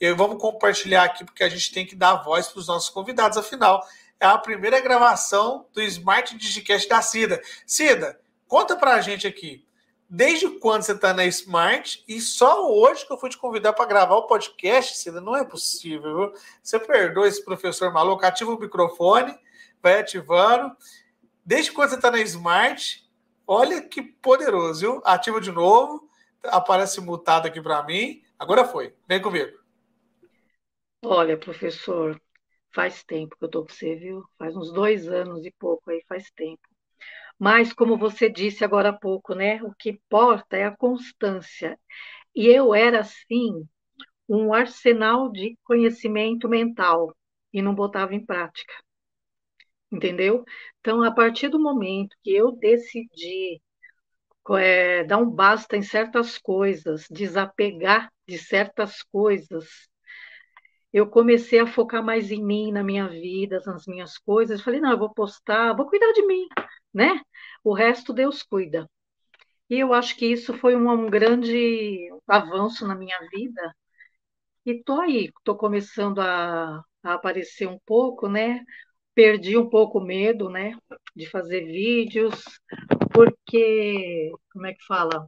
E 0.00 0.12
vamos 0.12 0.40
compartilhar 0.40 1.04
aqui, 1.04 1.24
porque 1.24 1.44
a 1.44 1.48
gente 1.48 1.72
tem 1.72 1.86
que 1.86 1.94
dar 1.94 2.16
voz 2.24 2.48
para 2.48 2.58
os 2.58 2.66
nossos 2.66 2.88
convidados. 2.88 3.38
Afinal, 3.38 3.86
é 4.18 4.26
a 4.26 4.36
primeira 4.36 4.80
gravação 4.80 5.66
do 5.72 5.80
Smart 5.82 6.36
Digicast 6.36 6.88
da 6.88 7.00
Cida. 7.00 7.40
Cida, 7.64 8.20
conta 8.48 8.74
para 8.74 8.94
a 8.94 9.00
gente 9.00 9.28
aqui. 9.28 9.64
Desde 10.10 10.48
quando 10.58 10.82
você 10.82 10.92
está 10.92 11.14
na 11.14 11.24
Smart 11.26 12.04
e 12.06 12.20
só 12.20 12.68
hoje 12.68 13.06
que 13.06 13.12
eu 13.12 13.16
fui 13.16 13.30
te 13.30 13.38
convidar 13.38 13.72
para 13.72 13.86
gravar 13.86 14.16
o 14.16 14.26
podcast, 14.26 14.98
Cida? 14.98 15.20
Não 15.20 15.36
é 15.36 15.44
possível, 15.44 16.16
viu? 16.16 16.32
Você 16.60 16.80
perdoa 16.80 17.28
esse 17.28 17.44
professor 17.44 17.92
maluco, 17.92 18.26
ativa 18.26 18.50
o 18.50 18.58
microfone, 18.58 19.38
vai 19.80 20.00
ativando. 20.00 20.76
Desde 21.44 21.70
quando 21.70 21.90
você 21.90 21.94
está 21.94 22.10
na 22.10 22.20
Smart 22.20 23.08
Olha 23.46 23.82
que 23.82 24.02
poderoso, 24.02 24.80
viu? 24.80 25.02
Ativa 25.04 25.40
de 25.40 25.52
novo, 25.52 26.08
aparece 26.44 27.00
mutado 27.00 27.46
aqui 27.46 27.60
para 27.60 27.82
mim. 27.84 28.22
Agora 28.38 28.64
foi. 28.64 28.94
Vem 29.08 29.20
comigo. 29.20 29.58
Olha, 31.04 31.36
professor, 31.38 32.20
faz 32.74 33.02
tempo 33.04 33.36
que 33.36 33.44
eu 33.44 33.46
estou 33.46 33.62
com 33.66 33.72
você, 33.72 33.96
viu? 33.96 34.24
Faz 34.38 34.56
uns 34.56 34.72
dois 34.72 35.08
anos 35.08 35.44
e 35.44 35.52
pouco 35.58 35.90
aí, 35.90 36.02
faz 36.08 36.30
tempo. 36.32 36.62
Mas, 37.38 37.72
como 37.72 37.98
você 37.98 38.30
disse 38.30 38.64
agora 38.64 38.90
há 38.90 38.92
pouco, 38.92 39.34
né? 39.34 39.62
O 39.62 39.74
que 39.78 39.90
importa 39.90 40.56
é 40.56 40.64
a 40.64 40.76
constância. 40.76 41.78
E 42.34 42.46
eu 42.46 42.74
era, 42.74 43.00
assim, 43.00 43.66
um 44.28 44.54
arsenal 44.54 45.30
de 45.32 45.58
conhecimento 45.64 46.48
mental 46.48 47.14
e 47.52 47.62
não 47.62 47.74
botava 47.74 48.14
em 48.14 48.24
prática 48.24 48.72
entendeu? 49.92 50.44
Então, 50.80 51.02
a 51.02 51.12
partir 51.12 51.48
do 51.48 51.60
momento 51.60 52.16
que 52.22 52.32
eu 52.34 52.52
decidi 52.52 53.60
é, 54.50 55.04
dar 55.04 55.18
um 55.18 55.30
basta 55.30 55.76
em 55.76 55.82
certas 55.82 56.38
coisas, 56.38 57.06
desapegar 57.10 58.10
de 58.26 58.38
certas 58.38 59.02
coisas, 59.04 59.66
eu 60.92 61.08
comecei 61.08 61.58
a 61.58 61.66
focar 61.66 62.04
mais 62.04 62.30
em 62.30 62.44
mim, 62.44 62.70
na 62.72 62.82
minha 62.84 63.08
vida, 63.08 63.60
nas 63.66 63.86
minhas 63.86 64.18
coisas. 64.18 64.60
Falei, 64.60 64.80
não, 64.80 64.90
eu 64.92 64.98
vou 64.98 65.12
postar, 65.14 65.74
vou 65.74 65.86
cuidar 65.88 66.12
de 66.12 66.26
mim, 66.26 66.46
né? 66.92 67.20
O 67.64 67.72
resto 67.72 68.12
Deus 68.12 68.42
cuida. 68.42 68.88
E 69.70 69.78
eu 69.78 69.94
acho 69.94 70.16
que 70.16 70.26
isso 70.26 70.54
foi 70.58 70.76
um, 70.76 70.90
um 70.90 71.10
grande 71.10 72.08
avanço 72.28 72.86
na 72.86 72.94
minha 72.94 73.18
vida. 73.32 73.74
E 74.66 74.82
tô 74.82 75.00
aí, 75.00 75.30
tô 75.44 75.56
começando 75.56 76.20
a, 76.20 76.82
a 77.02 77.14
aparecer 77.14 77.68
um 77.68 77.78
pouco, 77.86 78.28
né? 78.28 78.64
Perdi 79.14 79.56
um 79.56 79.68
pouco 79.68 79.98
o 79.98 80.04
medo, 80.04 80.48
né, 80.48 80.76
de 81.14 81.28
fazer 81.28 81.66
vídeos, 81.66 82.44
porque, 83.12 84.30
como 84.52 84.66
é 84.66 84.74
que 84.74 84.84
fala? 84.86 85.26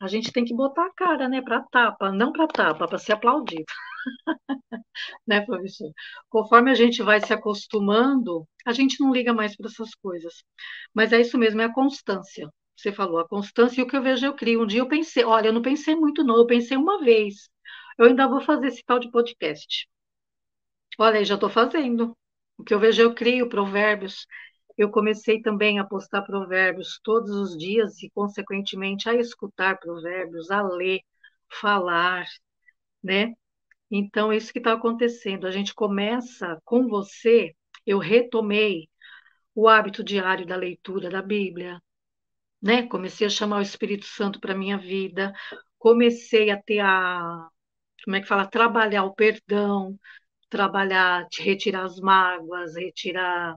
A 0.00 0.08
gente 0.08 0.32
tem 0.32 0.44
que 0.44 0.54
botar 0.54 0.86
a 0.86 0.92
cara, 0.94 1.28
né, 1.28 1.42
para 1.42 1.62
tapa, 1.70 2.12
não 2.12 2.32
para 2.32 2.48
tapa, 2.48 2.88
para 2.88 2.98
ser 2.98 3.12
aplaudido. 3.12 3.64
né, 5.26 5.40
professor? 5.42 5.90
Conforme 6.28 6.70
a 6.70 6.74
gente 6.74 7.02
vai 7.02 7.20
se 7.20 7.32
acostumando, 7.32 8.46
a 8.66 8.72
gente 8.72 9.00
não 9.00 9.12
liga 9.12 9.32
mais 9.32 9.56
para 9.56 9.68
essas 9.68 9.94
coisas. 9.94 10.44
Mas 10.94 11.12
é 11.12 11.20
isso 11.20 11.38
mesmo, 11.38 11.60
é 11.60 11.64
a 11.66 11.72
constância. 11.72 12.48
Você 12.76 12.92
falou, 12.92 13.18
a 13.20 13.28
constância 13.28 13.80
e 13.80 13.84
o 13.84 13.86
que 13.86 13.96
eu 13.96 14.02
vejo 14.02 14.26
eu 14.26 14.34
crio. 14.34 14.62
Um 14.62 14.66
dia 14.66 14.80
eu 14.80 14.88
pensei, 14.88 15.24
olha, 15.24 15.48
eu 15.48 15.52
não 15.52 15.62
pensei 15.62 15.94
muito 15.94 16.24
não, 16.24 16.36
eu 16.36 16.46
pensei 16.46 16.76
uma 16.76 17.00
vez. 17.00 17.48
Eu 17.98 18.06
ainda 18.06 18.28
vou 18.28 18.40
fazer 18.40 18.68
esse 18.68 18.82
tal 18.84 18.98
de 18.98 19.10
podcast. 19.10 19.88
Olha, 20.98 21.18
aí 21.18 21.24
já 21.24 21.34
estou 21.34 21.50
fazendo. 21.50 22.16
O 22.62 22.64
que 22.64 22.72
eu 22.72 22.78
vejo, 22.78 23.02
eu 23.02 23.12
crio 23.12 23.48
provérbios. 23.48 24.24
Eu 24.78 24.88
comecei 24.88 25.42
também 25.42 25.80
a 25.80 25.84
postar 25.84 26.22
provérbios 26.22 27.00
todos 27.02 27.30
os 27.32 27.56
dias 27.58 28.00
e, 28.04 28.10
consequentemente, 28.10 29.08
a 29.08 29.14
escutar 29.16 29.80
provérbios, 29.80 30.48
a 30.48 30.62
ler, 30.62 31.00
falar, 31.60 32.24
né? 33.02 33.34
Então, 33.90 34.32
é 34.32 34.36
isso 34.36 34.52
que 34.52 34.60
está 34.60 34.74
acontecendo. 34.74 35.46
A 35.46 35.50
gente 35.50 35.74
começa 35.74 36.60
com 36.64 36.88
você, 36.88 37.52
eu 37.86 37.98
retomei 37.98 38.88
o 39.54 39.68
hábito 39.68 40.04
diário 40.04 40.46
da 40.46 40.56
leitura 40.56 41.10
da 41.10 41.22
Bíblia, 41.22 41.82
né? 42.62 42.86
Comecei 42.88 43.26
a 43.26 43.30
chamar 43.30 43.58
o 43.58 43.62
Espírito 43.62 44.06
Santo 44.06 44.40
para 44.40 44.54
minha 44.54 44.78
vida, 44.78 45.32
comecei 45.78 46.50
a 46.50 46.62
ter 46.62 46.80
a, 46.80 47.48
como 48.04 48.16
é 48.16 48.20
que 48.20 48.28
fala, 48.28 48.46
trabalhar 48.46 49.04
o 49.04 49.14
perdão, 49.14 49.98
trabalhar, 50.52 51.26
retirar 51.40 51.84
as 51.84 51.98
mágoas, 52.00 52.76
retirar 52.76 53.56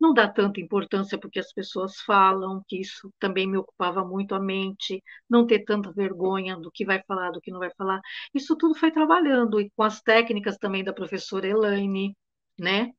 não 0.00 0.12
dá 0.14 0.28
tanta 0.28 0.60
importância 0.60 1.18
porque 1.18 1.38
as 1.38 1.52
pessoas 1.52 2.00
falam, 2.00 2.62
que 2.68 2.80
isso 2.80 3.12
também 3.18 3.46
me 3.46 3.56
ocupava 3.58 4.04
muito 4.04 4.34
a 4.34 4.40
mente, 4.40 5.02
não 5.28 5.46
ter 5.46 5.64
tanta 5.64 5.92
vergonha 5.92 6.56
do 6.56 6.70
que 6.70 6.84
vai 6.84 7.02
falar, 7.06 7.30
do 7.30 7.40
que 7.40 7.50
não 7.50 7.58
vai 7.58 7.70
falar. 7.76 8.00
Isso 8.34 8.56
tudo 8.56 8.74
foi 8.74 8.90
trabalhando, 8.90 9.60
e 9.60 9.70
com 9.70 9.82
as 9.82 10.00
técnicas 10.02 10.56
também 10.58 10.84
da 10.84 10.92
professora 10.92 11.46
Elaine, 11.46 12.16
né? 12.58 12.92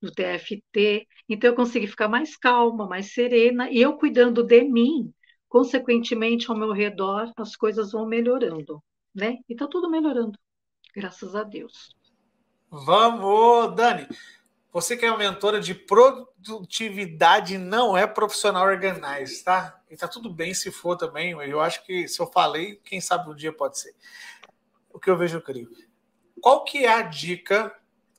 Do 0.00 0.12
TFT. 0.12 1.06
Então 1.28 1.50
eu 1.50 1.56
consegui 1.56 1.86
ficar 1.86 2.08
mais 2.08 2.36
calma, 2.36 2.86
mais 2.88 3.12
serena, 3.12 3.70
e 3.70 3.80
eu 3.80 3.96
cuidando 3.96 4.42
de 4.44 4.64
mim, 4.64 5.12
consequentemente, 5.48 6.50
ao 6.50 6.56
meu 6.56 6.72
redor, 6.72 7.32
as 7.36 7.56
coisas 7.56 7.92
vão 7.92 8.06
melhorando, 8.06 8.82
né? 9.14 9.38
E 9.48 9.54
tá 9.56 9.66
tudo 9.66 9.90
melhorando, 9.90 10.38
graças 10.94 11.34
a 11.34 11.42
Deus. 11.44 11.97
Vamos, 12.70 13.74
Dani. 13.74 14.06
Você 14.70 14.96
que 14.96 15.06
é 15.06 15.10
uma 15.10 15.18
mentora 15.18 15.60
de 15.60 15.74
produtividade 15.74 17.56
não 17.56 17.96
é 17.96 18.06
profissional 18.06 18.66
organized, 18.66 19.42
tá? 19.42 19.80
E 19.90 19.96
tá 19.96 20.06
tudo 20.06 20.30
bem 20.30 20.52
se 20.52 20.70
for 20.70 20.96
também. 20.96 21.30
Eu 21.30 21.60
acho 21.60 21.84
que 21.84 22.06
se 22.06 22.20
eu 22.20 22.26
falei, 22.26 22.78
quem 22.84 23.00
sabe 23.00 23.30
um 23.30 23.34
dia 23.34 23.52
pode 23.52 23.78
ser. 23.78 23.94
O 24.92 25.00
que 25.00 25.08
eu 25.08 25.16
vejo, 25.16 25.38
eu 25.38 25.42
creio. 25.42 25.70
Qual 26.40 26.64
que 26.64 26.84
é 26.84 26.92
a 26.92 27.02
dica, 27.02 27.74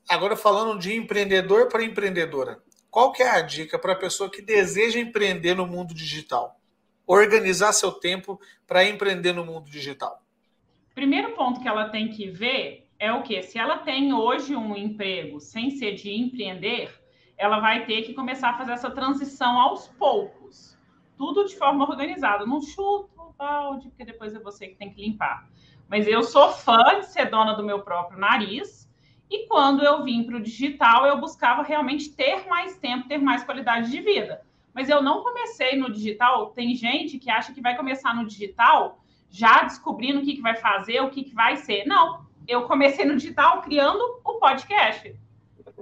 agora 0.09 0.35
falando 0.35 0.79
de 0.79 0.93
empreendedor 0.95 1.67
para 1.67 1.83
empreendedora, 1.83 2.61
qual 2.89 3.11
que 3.11 3.21
é 3.21 3.29
a 3.29 3.41
dica 3.41 3.77
para 3.77 3.93
a 3.93 3.97
pessoa 3.97 4.31
que 4.31 4.41
deseja 4.41 4.99
empreender 4.99 5.53
no 5.53 5.67
mundo 5.67 5.93
digital? 5.93 6.59
Organizar 7.05 7.71
seu 7.71 7.91
tempo 7.91 8.41
para 8.65 8.83
empreender 8.83 9.33
no 9.33 9.45
mundo 9.45 9.69
digital. 9.69 10.23
Primeiro 10.95 11.35
ponto 11.35 11.61
que 11.61 11.67
ela 11.67 11.89
tem 11.89 12.09
que 12.09 12.29
ver 12.29 12.88
é 12.99 13.13
o 13.13 13.23
que? 13.23 13.41
Se 13.41 13.57
ela 13.57 13.77
tem 13.77 14.13
hoje 14.13 14.55
um 14.55 14.75
emprego 14.75 15.39
sem 15.39 15.71
ser 15.71 15.95
de 15.95 16.11
empreender, 16.11 16.93
ela 17.37 17.59
vai 17.59 17.85
ter 17.85 18.01
que 18.01 18.13
começar 18.13 18.49
a 18.49 18.57
fazer 18.57 18.73
essa 18.73 18.91
transição 18.91 19.57
aos 19.57 19.87
poucos. 19.87 20.77
Tudo 21.17 21.45
de 21.45 21.57
forma 21.57 21.89
organizada. 21.89 22.45
Não 22.45 22.61
chuto 22.61 23.09
o 23.17 23.33
balde, 23.37 23.87
porque 23.87 24.03
depois 24.03 24.35
é 24.35 24.39
você 24.39 24.67
que 24.67 24.75
tem 24.75 24.91
que 24.91 25.01
limpar. 25.01 25.47
Mas 25.87 26.07
eu 26.07 26.21
sou 26.21 26.51
fã 26.51 26.99
de 26.99 27.05
ser 27.05 27.29
dona 27.29 27.53
do 27.53 27.63
meu 27.63 27.81
próprio 27.81 28.19
nariz. 28.19 28.89
E 29.29 29.47
quando 29.47 29.83
eu 29.83 30.03
vim 30.03 30.23
para 30.23 30.35
o 30.35 30.41
digital, 30.41 31.05
eu 31.05 31.19
buscava 31.19 31.63
realmente 31.63 32.13
ter 32.13 32.45
mais 32.47 32.77
tempo, 32.77 33.07
ter 33.07 33.17
mais 33.17 33.43
qualidade 33.43 33.89
de 33.89 34.01
vida. 34.01 34.41
Mas 34.73 34.89
eu 34.89 35.01
não 35.01 35.23
comecei 35.23 35.77
no 35.77 35.91
digital. 35.91 36.51
Tem 36.51 36.75
gente 36.75 37.17
que 37.17 37.29
acha 37.29 37.53
que 37.53 37.61
vai 37.61 37.77
começar 37.77 38.13
no 38.13 38.25
digital 38.25 39.01
já 39.29 39.63
descobrindo 39.63 40.19
o 40.19 40.23
que, 40.23 40.35
que 40.35 40.41
vai 40.41 40.55
fazer, 40.55 40.99
o 41.01 41.09
que, 41.09 41.23
que 41.23 41.33
vai 41.33 41.55
ser. 41.55 41.85
Não, 41.85 42.25
eu 42.49 42.63
comecei 42.63 43.05
no 43.05 43.15
digital 43.15 43.61
criando 43.61 44.01
o 44.25 44.39
podcast, 44.39 45.15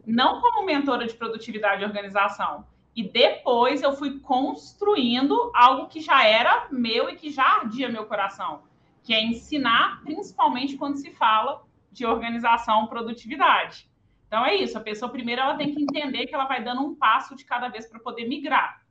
não 0.06 0.42
como 0.42 0.66
mentora 0.66 1.08
de 1.08 1.14
produtividade 1.14 1.82
e 1.82 1.86
organização. 1.86 2.68
E 2.94 3.04
depois 3.04 3.82
eu 3.82 3.94
fui 3.94 4.20
construindo 4.20 5.50
algo 5.56 5.88
que 5.88 6.02
já 6.02 6.26
era 6.26 6.68
meu 6.70 7.10
e 7.10 7.16
que 7.16 7.30
já 7.30 7.62
ardia 7.62 7.88
meu 7.88 8.06
coração, 8.06 8.64
que 9.02 9.14
é 9.14 9.24
ensinar, 9.24 10.02
principalmente 10.04 10.76
quando 10.76 10.98
se 10.98 11.12
fala 11.12 11.64
de 11.90 12.06
organização 12.06 12.88
produtividade. 12.88 13.90
Então 14.28 14.46
é 14.46 14.56
isso, 14.56 14.78
a 14.78 14.82
pessoa 14.82 15.10
primeiro 15.10 15.42
ela 15.42 15.56
tem 15.56 15.74
que 15.74 15.82
entender 15.82 16.28
que 16.28 16.36
ela 16.36 16.46
vai 16.46 16.62
dando 16.62 16.82
um 16.82 16.94
passo 16.94 17.34
de 17.34 17.46
cada 17.46 17.70
vez 17.70 17.86
para 17.86 18.00
poder 18.00 18.28
migrar. 18.28 18.82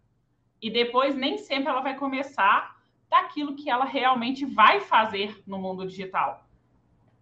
E 0.62 0.71
depois 0.71 1.14
nem 1.14 1.37
sempre 1.37 1.68
ela 1.68 1.83
vai 1.83 1.95
começar 1.95 2.75
daquilo 3.11 3.54
que 3.54 3.68
ela 3.68 3.85
realmente 3.85 4.47
vai 4.47 4.80
fazer 4.80 5.42
no 5.47 5.59
mundo 5.59 5.87
digital. 5.87 6.45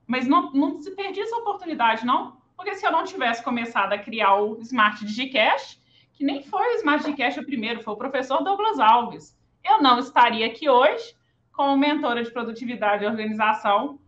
Mas 0.06 0.26
não, 0.26 0.52
não 0.52 0.80
se 0.80 0.90
perdi 0.92 1.20
essa 1.20 1.36
oportunidade, 1.36 2.04
não. 2.04 2.36
Porque 2.56 2.74
se 2.74 2.86
eu 2.86 2.92
não 2.92 3.04
tivesse 3.04 3.42
começado 3.42 3.92
a 3.92 3.98
criar 3.98 4.36
o 4.36 4.60
Smart 4.60 5.04
Digicast, 5.04 5.82
que 6.12 6.24
nem 6.24 6.42
foi 6.42 6.74
o 6.74 6.76
Smart 6.76 7.04
Digicast 7.04 7.40
o 7.40 7.46
primeiro, 7.46 7.82
foi 7.82 7.94
o 7.94 7.98
professor 7.98 8.42
Douglas 8.42 8.78
Alves, 8.78 9.36
eu 9.64 9.82
não 9.82 9.98
estaria 9.98 10.46
aqui 10.46 10.68
hoje 10.68 11.14
como 11.52 11.76
mentora 11.76 12.22
de 12.22 12.30
produtividade 12.30 13.04
e 13.04 13.06
organização, 13.06 13.98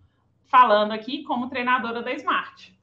falando 0.45 0.93
aqui 0.93 1.23
como 1.23 1.49
treinadora 1.49 2.03
da 2.03 2.13
Smart. 2.13 2.77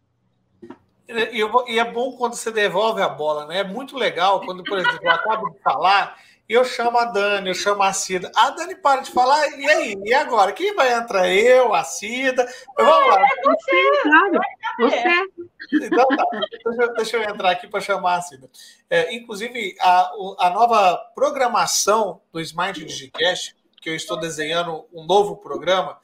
E, 1.08 1.78
é 1.80 1.92
bom 1.92 2.14
quando 2.14 2.34
você 2.34 2.50
devolve 2.50 3.02
a 3.02 3.10
bola, 3.10 3.46
né? 3.46 3.60
É 3.60 3.64
muito 3.64 3.98
legal 3.98 4.42
quando, 4.42 4.64
por 4.64 4.78
exemplo, 4.78 5.00
eu 5.02 5.12
acabo 5.12 5.50
de 5.50 5.60
falar 5.60 6.18
e 6.33 6.33
eu 6.48 6.66
chamo 6.66 6.98
a 6.98 7.06
Dani, 7.06 7.48
eu 7.48 7.54
chamo 7.54 7.82
a 7.84 7.94
Cida. 7.94 8.32
A 8.36 8.50
Dani 8.52 8.76
para 8.76 9.02
de 9.02 9.12
falar, 9.12 9.48
e 9.58 9.66
aí? 9.70 9.96
E 10.04 10.14
agora? 10.14 10.52
Quem 10.52 10.76
vai 10.76 10.94
entrar? 10.94 11.30
Eu, 11.30 11.74
a 11.74 11.84
Cida? 11.84 12.46
Vamos 12.78 13.08
lá. 13.08 13.22
É 13.22 13.42
você, 13.44 14.02
claro. 14.04 14.40
Você. 14.80 15.86
Então 15.86 16.08
tá, 16.08 16.26
deixa, 16.52 16.94
deixa 16.94 17.18
eu 17.18 17.24
entrar 17.24 17.52
aqui 17.52 17.68
para 17.68 17.80
chamar 17.80 18.16
a 18.16 18.22
Cida. 18.22 18.50
É, 18.90 19.16
inclusive, 19.16 19.76
a, 19.80 20.12
a 20.40 20.50
nova 20.50 20.98
programação 21.16 22.22
do 22.32 22.42
Smart 22.42 22.84
Digicast, 22.84 23.56
que 23.82 23.90
eu 23.90 23.96
estou 23.96 24.20
desenhando 24.20 24.86
um 24.94 25.06
novo 25.06 25.38
programa, 25.38 25.98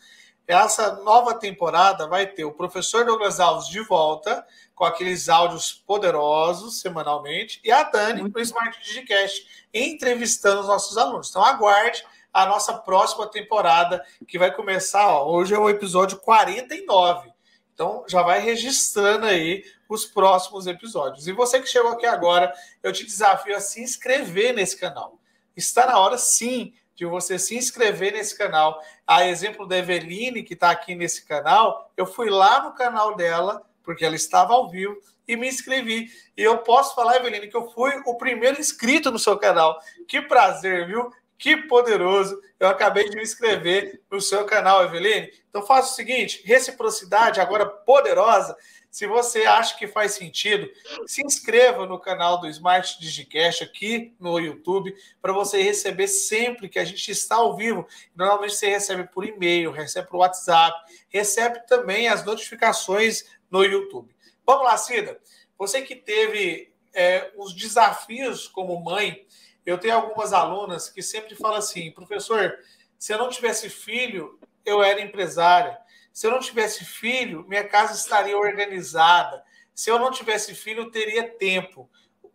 essa 0.48 0.96
nova 1.04 1.36
temporada 1.36 2.08
vai 2.08 2.26
ter 2.26 2.44
o 2.44 2.52
professor 2.52 3.06
Douglas 3.06 3.40
Alves 3.40 3.68
de 3.68 3.82
volta, 3.82 4.44
com 4.80 4.86
aqueles 4.86 5.28
áudios 5.28 5.74
poderosos 5.74 6.80
semanalmente, 6.80 7.60
e 7.66 7.70
a 7.70 7.84
Dani 7.84 8.22
no 8.22 8.40
Smart 8.40 8.82
Digicast, 8.82 9.46
entrevistando 9.74 10.62
os 10.62 10.68
nossos 10.68 10.98
alunos. 10.98 11.30
Então 11.30 11.44
aguarde 11.44 12.02
a 12.34 12.46
nossa 12.46 12.74
próxima 12.76 13.28
temporada, 13.28 14.02
que 14.26 14.40
vai 14.40 14.56
começar, 14.56 15.06
ó, 15.06 15.30
hoje 15.30 15.54
é 15.54 15.60
o 15.60 15.70
episódio 15.70 16.18
49. 16.20 17.30
Então 17.74 18.06
já 18.08 18.22
vai 18.22 18.40
registrando 18.40 19.26
aí 19.26 19.66
os 19.90 20.06
próximos 20.06 20.66
episódios. 20.66 21.28
E 21.28 21.34
você 21.34 21.60
que 21.60 21.68
chegou 21.68 21.92
aqui 21.92 22.06
agora, 22.06 22.54
eu 22.82 22.94
te 22.94 23.06
desafio 23.06 23.58
a 23.58 23.60
se 23.60 23.84
inscrever 23.84 24.54
nesse 24.54 24.78
canal. 24.78 25.20
Está 25.58 25.88
na 25.88 26.00
hora 26.00 26.18
sim 26.18 26.74
de 26.96 27.06
você 27.06 27.38
se 27.38 27.58
inscrever 27.58 28.14
nesse 28.14 28.38
canal. 28.38 28.82
A 29.06 29.28
exemplo 29.28 29.68
da 29.68 29.78
Eveline, 29.78 30.42
que 30.42 30.54
está 30.54 30.72
aqui 30.72 30.96
nesse 30.96 31.26
canal, 31.26 31.92
eu 31.98 32.06
fui 32.06 32.30
lá 32.30 32.64
no 32.64 32.72
canal 32.72 33.18
dela, 33.18 33.69
porque 33.84 34.06
ela 34.06 34.16
estava 34.16 34.54
ao 34.54 34.70
vivo, 34.70 34.98
e 35.28 35.36
me 35.36 35.48
inscrevi. 35.48 36.10
E 36.36 36.42
eu 36.42 36.58
posso 36.60 36.96
falar, 36.96 37.18
Eveline, 37.18 37.48
que 37.48 37.56
eu 37.56 37.70
fui 37.70 37.92
o 38.06 38.16
primeiro 38.16 38.60
inscrito 38.60 39.12
no 39.12 39.20
seu 39.20 39.38
canal. 39.38 39.80
Que 40.08 40.22
prazer, 40.22 40.88
viu? 40.88 41.12
Que 41.38 41.56
poderoso. 41.56 42.42
Eu 42.60 42.68
acabei 42.68 43.08
de 43.08 43.16
me 43.16 43.22
inscrever 43.22 44.02
no 44.12 44.20
seu 44.20 44.44
canal, 44.46 44.84
Eveline. 44.84 45.32
Então 45.50 45.66
faça 45.66 45.94
o 45.94 45.96
seguinte: 45.96 46.42
reciprocidade 46.44 47.40
agora 47.40 47.66
poderosa. 47.66 48.58
Se 48.92 49.06
você 49.06 49.44
acha 49.44 49.78
que 49.78 49.88
faz 49.88 50.14
sentido, 50.14 50.68
se 51.06 51.24
inscreva 51.24 51.86
no 51.86 52.00
canal 52.00 52.42
do 52.42 52.48
Smart 52.48 53.00
Digicast 53.00 53.64
aqui 53.64 54.16
no 54.20 54.40
YouTube 54.40 54.96
para 55.22 55.32
você 55.32 55.62
receber 55.62 56.08
sempre 56.08 56.68
que 56.68 56.80
a 56.80 56.84
gente 56.84 57.12
está 57.12 57.36
ao 57.36 57.56
vivo. 57.56 57.88
Normalmente 58.16 58.56
você 58.56 58.68
recebe 58.68 59.04
por 59.04 59.24
e-mail, 59.24 59.72
recebe 59.72 60.08
por 60.08 60.18
WhatsApp, 60.18 60.76
recebe 61.08 61.60
também 61.68 62.08
as 62.08 62.26
notificações 62.26 63.26
no 63.50 63.64
YouTube. 63.64 64.16
Vamos 64.46 64.64
lá, 64.64 64.78
Cida. 64.78 65.20
Você 65.58 65.82
que 65.82 65.96
teve 65.96 66.74
é, 66.94 67.32
os 67.36 67.54
desafios 67.54 68.48
como 68.48 68.84
mãe, 68.84 69.26
eu 69.66 69.78
tenho 69.78 69.96
algumas 69.96 70.34
alunas 70.34 70.90
que 70.90 71.02
sempre 71.02 71.36
falam 71.36 71.58
assim, 71.58 71.92
professor, 71.92 72.58
se 72.98 73.14
eu 73.14 73.18
não 73.18 73.30
tivesse 73.30 73.70
filho, 73.70 74.40
eu 74.66 74.82
era 74.84 75.02
empresária. 75.02 75.78
Se 76.12 76.28
eu 76.28 76.32
não 76.32 76.40
tivesse 76.40 76.84
filho, 76.84 77.46
minha 77.48 77.68
casa 77.68 77.94
estaria 77.94 78.38
organizada. 78.38 79.44
Se 79.74 79.90
eu 79.90 79.98
não 80.00 80.12
tivesse 80.12 80.54
filho, 80.54 80.84
eu 80.84 80.92
teria 80.92 81.30
tempo. 81.30 81.90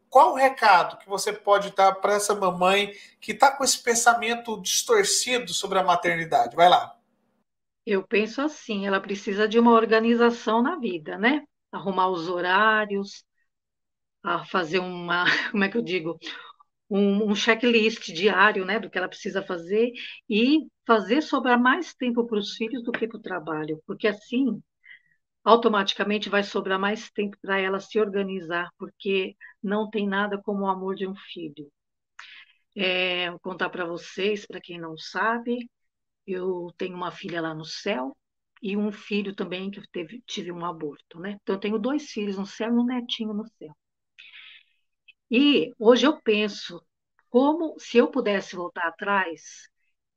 Qual 0.09 0.33
o 0.33 0.37
recado 0.37 0.97
que 0.99 1.09
você 1.09 1.33
pode 1.33 1.75
dar 1.75 1.93
para 1.97 2.15
essa 2.15 2.35
mamãe 2.35 2.95
que 3.21 3.33
está 3.33 3.51
com 3.51 3.65
esse 3.65 3.83
pensamento 3.83 4.61
distorcido 4.61 5.53
sobre 5.53 5.79
a 5.79 5.83
maternidade? 5.83 6.55
Vai 6.55 6.69
lá. 6.69 6.97
Eu 7.87 8.07
penso 8.07 8.41
assim, 8.43 8.87
ela 8.87 9.01
precisa 9.01 9.49
de 9.49 9.59
uma 9.59 9.73
organização 9.73 10.63
na 10.63 10.77
vida, 10.79 11.19
né? 11.19 11.43
Arrumar 11.73 12.09
os 12.09 12.29
horários, 12.29 13.25
a 14.23 14.45
fazer 14.45 14.79
uma, 14.81 15.25
como 15.51 15.65
é 15.65 15.69
que 15.69 15.77
eu 15.77 15.83
digo, 15.83 16.19
um, 16.91 17.31
um 17.31 17.35
checklist 17.35 18.13
diário, 18.13 18.65
né, 18.65 18.79
do 18.81 18.91
que 18.91 18.99
ela 18.99 19.09
precisa 19.09 19.43
fazer 19.43 19.93
e 20.29 20.67
fazer 20.87 21.23
sobrar 21.23 21.61
mais 21.61 21.95
tempo 21.95 22.27
para 22.27 22.39
os 22.39 22.57
filhos 22.57 22.83
do 22.85 22.93
que 22.93 23.09
para 23.09 23.19
o 23.19 23.23
trabalho, 23.23 23.83
porque 23.87 24.09
assim 24.09 24.63
automaticamente 25.45 26.29
vai 26.31 26.43
sobrar 26.43 26.79
mais 26.79 27.11
tempo 27.11 27.37
para 27.43 27.59
ela 27.61 27.81
se 27.81 28.01
organizar, 28.01 28.71
porque 28.79 29.37
não 29.63 29.91
tem 29.91 30.07
nada 30.09 30.39
como 30.43 30.65
o 30.65 30.69
amor 30.69 30.95
de 30.97 31.07
um 31.09 31.15
filho. 31.17 31.71
É, 32.77 33.31
vou 33.31 33.39
contar 33.41 33.71
para 33.71 33.85
vocês, 33.85 34.47
para 34.47 34.61
quem 34.61 34.79
não 34.81 34.97
sabe, 34.97 35.69
eu 36.27 36.73
tenho 36.79 36.97
uma 36.97 37.11
filha 37.11 37.41
lá 37.41 37.55
no 37.55 37.65
céu 37.65 38.17
e 38.63 38.77
um 38.77 38.91
filho 38.93 39.35
também 39.35 39.71
que 39.71 39.81
teve, 39.91 40.23
tive 40.27 40.53
um 40.53 40.65
aborto, 40.65 41.21
né? 41.21 41.39
Então 41.43 41.57
eu 41.57 41.61
tenho 41.61 41.79
dois 41.79 42.11
filhos 42.11 42.37
no 42.39 42.47
céu 42.47 42.69
e 42.71 42.79
um 42.79 42.85
netinho 42.87 43.35
no 43.35 43.47
céu. 43.59 43.75
E 45.31 45.73
hoje 45.79 46.07
eu 46.07 46.21
penso 46.23 46.83
como 47.29 47.75
se 47.79 47.99
eu 47.99 48.11
pudesse 48.11 48.55
voltar 48.57 48.87
atrás, 48.89 49.69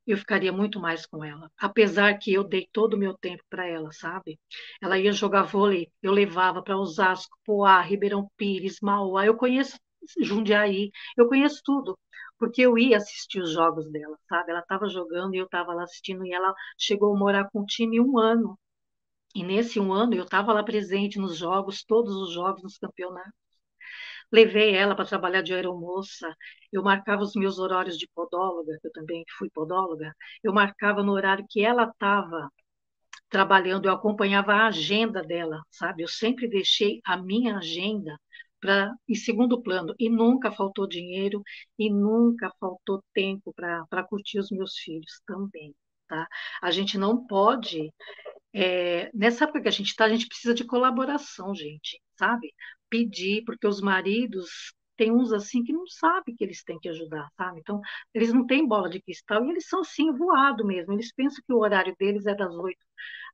eu 0.06 0.18
ficaria 0.18 0.52
muito 0.54 0.80
mais 0.80 1.06
com 1.06 1.24
ela. 1.24 1.52
Apesar 1.58 2.18
que 2.20 2.34
eu 2.34 2.44
dei 2.44 2.68
todo 2.72 2.94
o 2.96 2.98
meu 2.98 3.14
tempo 3.18 3.44
para 3.50 3.68
ela, 3.68 3.92
sabe? 3.92 4.40
Ela 4.82 5.00
ia 5.00 5.12
jogar 5.12 5.44
vôlei, 5.44 5.92
eu 6.02 6.12
levava 6.14 6.64
para 6.64 6.78
Osasco, 6.78 7.38
Poá, 7.46 7.82
Ribeirão 7.82 8.30
Pires, 8.38 8.80
Mauá. 8.82 9.26
Eu 9.26 9.36
conheço 9.38 9.78
Jundiaí, 10.22 10.92
eu 11.18 11.28
conheço 11.28 11.62
tudo, 11.64 11.98
porque 12.38 12.62
eu 12.62 12.78
ia 12.78 12.98
assistir 12.98 13.42
os 13.42 13.52
jogos 13.52 13.90
dela, 13.92 14.18
sabe? 14.30 14.52
Ela 14.52 14.62
estava 14.62 14.88
jogando 14.90 15.36
e 15.36 15.38
eu 15.38 15.46
estava 15.46 15.74
lá 15.74 15.84
assistindo, 15.84 16.26
e 16.26 16.34
ela 16.34 16.54
chegou 16.78 17.16
a 17.16 17.20
morar 17.20 17.50
com 17.52 17.62
o 17.62 17.66
time 17.66 18.00
um 18.00 18.18
ano. 18.20 18.58
E 19.36 19.44
nesse 19.44 19.80
um 19.80 19.94
ano 19.94 20.16
eu 20.16 20.24
estava 20.24 20.54
lá 20.54 20.64
presente 20.64 21.20
nos 21.20 21.38
jogos, 21.38 21.84
todos 21.84 22.16
os 22.16 22.34
jogos, 22.34 22.64
nos 22.64 22.78
campeonatos. 22.78 23.34
Levei 24.32 24.76
ela 24.76 24.96
para 24.96 25.06
trabalhar 25.06 25.42
de 25.42 25.54
aeromoça, 25.54 26.36
eu 26.72 26.84
marcava 26.84 27.22
os 27.24 27.34
meus 27.36 27.60
horários 27.60 27.98
de 27.98 28.08
podóloga, 28.14 28.78
eu 28.84 28.92
também 28.92 29.24
fui 29.38 29.50
podóloga, 29.50 30.14
eu 30.44 30.54
marcava 30.54 31.02
no 31.04 31.14
horário 31.14 31.46
que 31.50 31.64
ela 31.64 31.84
estava 31.86 32.50
trabalhando, 33.30 33.86
eu 33.88 33.94
acompanhava 33.94 34.54
a 34.54 34.68
agenda 34.68 35.22
dela, 35.24 35.62
sabe? 35.72 36.04
Eu 36.04 36.08
sempre 36.08 36.48
deixei 36.50 37.02
a 37.06 37.18
minha 37.18 37.58
agenda 37.58 38.18
para 38.60 38.94
em 39.08 39.16
segundo 39.16 39.62
plano 39.62 39.94
e 40.00 40.10
nunca 40.10 40.52
faltou 40.52 40.88
dinheiro 40.88 41.42
e 41.78 41.90
nunca 41.92 42.52
faltou 42.60 43.04
tempo 43.14 43.54
para 43.54 44.04
curtir 44.04 44.40
os 44.40 44.50
meus 44.52 44.78
filhos 44.78 45.22
também, 45.26 45.76
tá? 46.08 46.28
A 46.62 46.72
gente 46.72 46.98
não 46.98 47.26
pode 47.28 47.94
é, 48.54 49.10
nessa 49.14 49.44
época 49.46 49.62
que 49.62 49.68
a 49.68 49.72
gente 49.72 49.88
está, 49.90 50.06
a 50.06 50.10
gente 50.10 50.28
precisa 50.28 50.54
de 50.54 50.66
colaboração, 50.66 51.54
gente, 51.56 52.02
sabe? 52.18 52.54
Pedir, 52.90 53.44
porque 53.46 53.68
os 53.68 53.82
maridos 53.82 54.74
tem 54.98 55.12
uns 55.12 55.32
assim 55.34 55.64
que 55.64 55.74
não 55.74 55.88
sabem 55.88 56.36
que 56.36 56.44
eles 56.44 56.64
têm 56.64 56.80
que 56.80 56.90
ajudar, 56.90 57.30
sabe? 57.38 57.60
Então, 57.62 57.82
eles 58.14 58.34
não 58.34 58.46
têm 58.48 58.68
bola 58.68 58.90
de 58.90 59.02
cristal 59.02 59.46
e 59.46 59.52
eles 59.52 59.68
são 59.70 59.82
assim, 59.82 60.12
voado 60.14 60.66
mesmo. 60.66 60.94
Eles 60.94 61.14
pensam 61.14 61.44
que 61.46 61.54
o 61.54 61.60
horário 61.60 61.96
deles 62.00 62.26
é 62.26 62.36
das 62.36 62.54
oito 62.56 62.86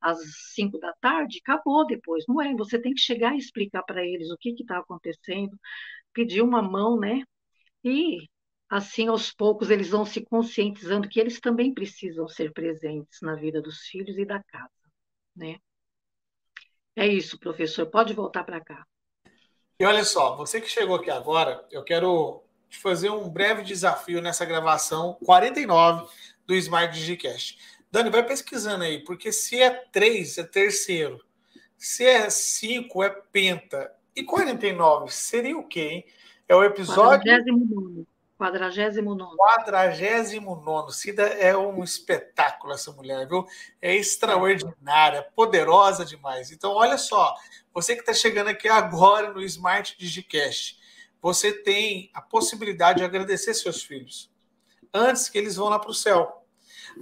às 0.02 0.20
cinco 0.54 0.80
da 0.80 0.94
tarde, 1.02 1.40
acabou 1.44 1.86
depois. 1.88 2.26
Não 2.28 2.42
é, 2.42 2.54
você 2.56 2.80
tem 2.82 2.94
que 2.94 3.02
chegar 3.02 3.34
e 3.36 3.38
explicar 3.38 3.84
para 3.84 4.06
eles 4.06 4.30
o 4.32 4.38
que 4.38 4.50
está 4.52 4.80
acontecendo, 4.80 5.58
pedir 6.14 6.42
uma 6.44 6.62
mão, 6.62 7.00
né? 7.00 7.24
E 7.84 8.28
assim, 8.70 9.08
aos 9.08 9.32
poucos, 9.34 9.70
eles 9.70 9.90
vão 9.90 10.06
se 10.06 10.24
conscientizando 10.26 11.08
que 11.10 11.20
eles 11.20 11.40
também 11.40 11.74
precisam 11.74 12.28
ser 12.28 12.52
presentes 12.54 13.22
na 13.22 13.36
vida 13.36 13.62
dos 13.62 13.80
filhos 13.88 14.18
e 14.18 14.26
da 14.26 14.44
casa, 14.44 14.72
né? 15.36 15.58
É 16.96 17.06
isso, 17.08 17.38
professor. 17.40 17.86
Pode 17.86 18.14
voltar 18.16 18.44
para 18.44 18.60
cá. 18.60 18.84
E 19.80 19.86
olha 19.86 20.04
só, 20.04 20.36
você 20.36 20.62
que 20.62 20.70
chegou 20.70 20.96
aqui 20.96 21.10
agora, 21.10 21.66
eu 21.72 21.84
quero 21.84 22.44
te 22.70 22.78
fazer 22.80 23.10
um 23.10 23.30
breve 23.30 23.64
desafio 23.64 24.22
nessa 24.22 24.46
gravação 24.46 25.18
49 25.24 26.08
do 26.46 26.56
Smart 26.56 26.94
Digicast. 26.94 27.58
Dani, 27.92 28.10
vai 28.10 28.24
pesquisando 28.24 28.84
aí, 28.84 29.04
porque 29.04 29.32
se 29.32 29.62
é 29.62 29.70
3, 29.70 30.40
é 30.40 30.44
terceiro. 30.44 31.24
Se 31.78 32.06
é 32.06 32.30
5, 32.30 33.04
é 33.04 33.10
penta. 33.10 33.94
E 34.16 34.24
49 34.24 35.12
seria 35.12 35.58
o 35.58 35.68
quê, 35.68 35.82
hein? 35.82 36.06
É 36.48 36.56
o 36.56 36.64
episódio. 36.64 37.22
49. 37.22 38.08
49. 39.36 39.36
49. 39.36 40.94
Cida 40.94 41.24
é 41.24 41.56
um 41.56 41.84
espetáculo, 41.84 42.74
essa 42.74 42.92
mulher, 42.92 43.28
viu? 43.28 43.46
É 43.82 43.96
extraordinária, 43.96 45.24
poderosa 45.36 46.04
demais. 46.04 46.52
Então, 46.52 46.72
olha 46.72 46.98
só, 46.98 47.36
você 47.74 47.96
que 47.96 48.02
está 48.02 48.14
chegando 48.14 48.50
aqui 48.50 48.68
agora 48.68 49.32
no 49.32 49.42
Smart 49.42 49.96
Digicast, 49.98 50.80
você 51.22 51.54
tem 51.54 52.12
a 52.14 52.22
possibilidade 52.22 53.00
de 53.00 53.06
agradecer 53.06 53.54
seus 53.54 53.82
filhos 53.82 54.30
antes 54.94 55.30
que 55.30 55.38
eles 55.38 55.56
vão 55.56 55.70
lá 55.70 55.80
para 55.80 55.90
o 55.90 55.94
céu. 55.94 56.43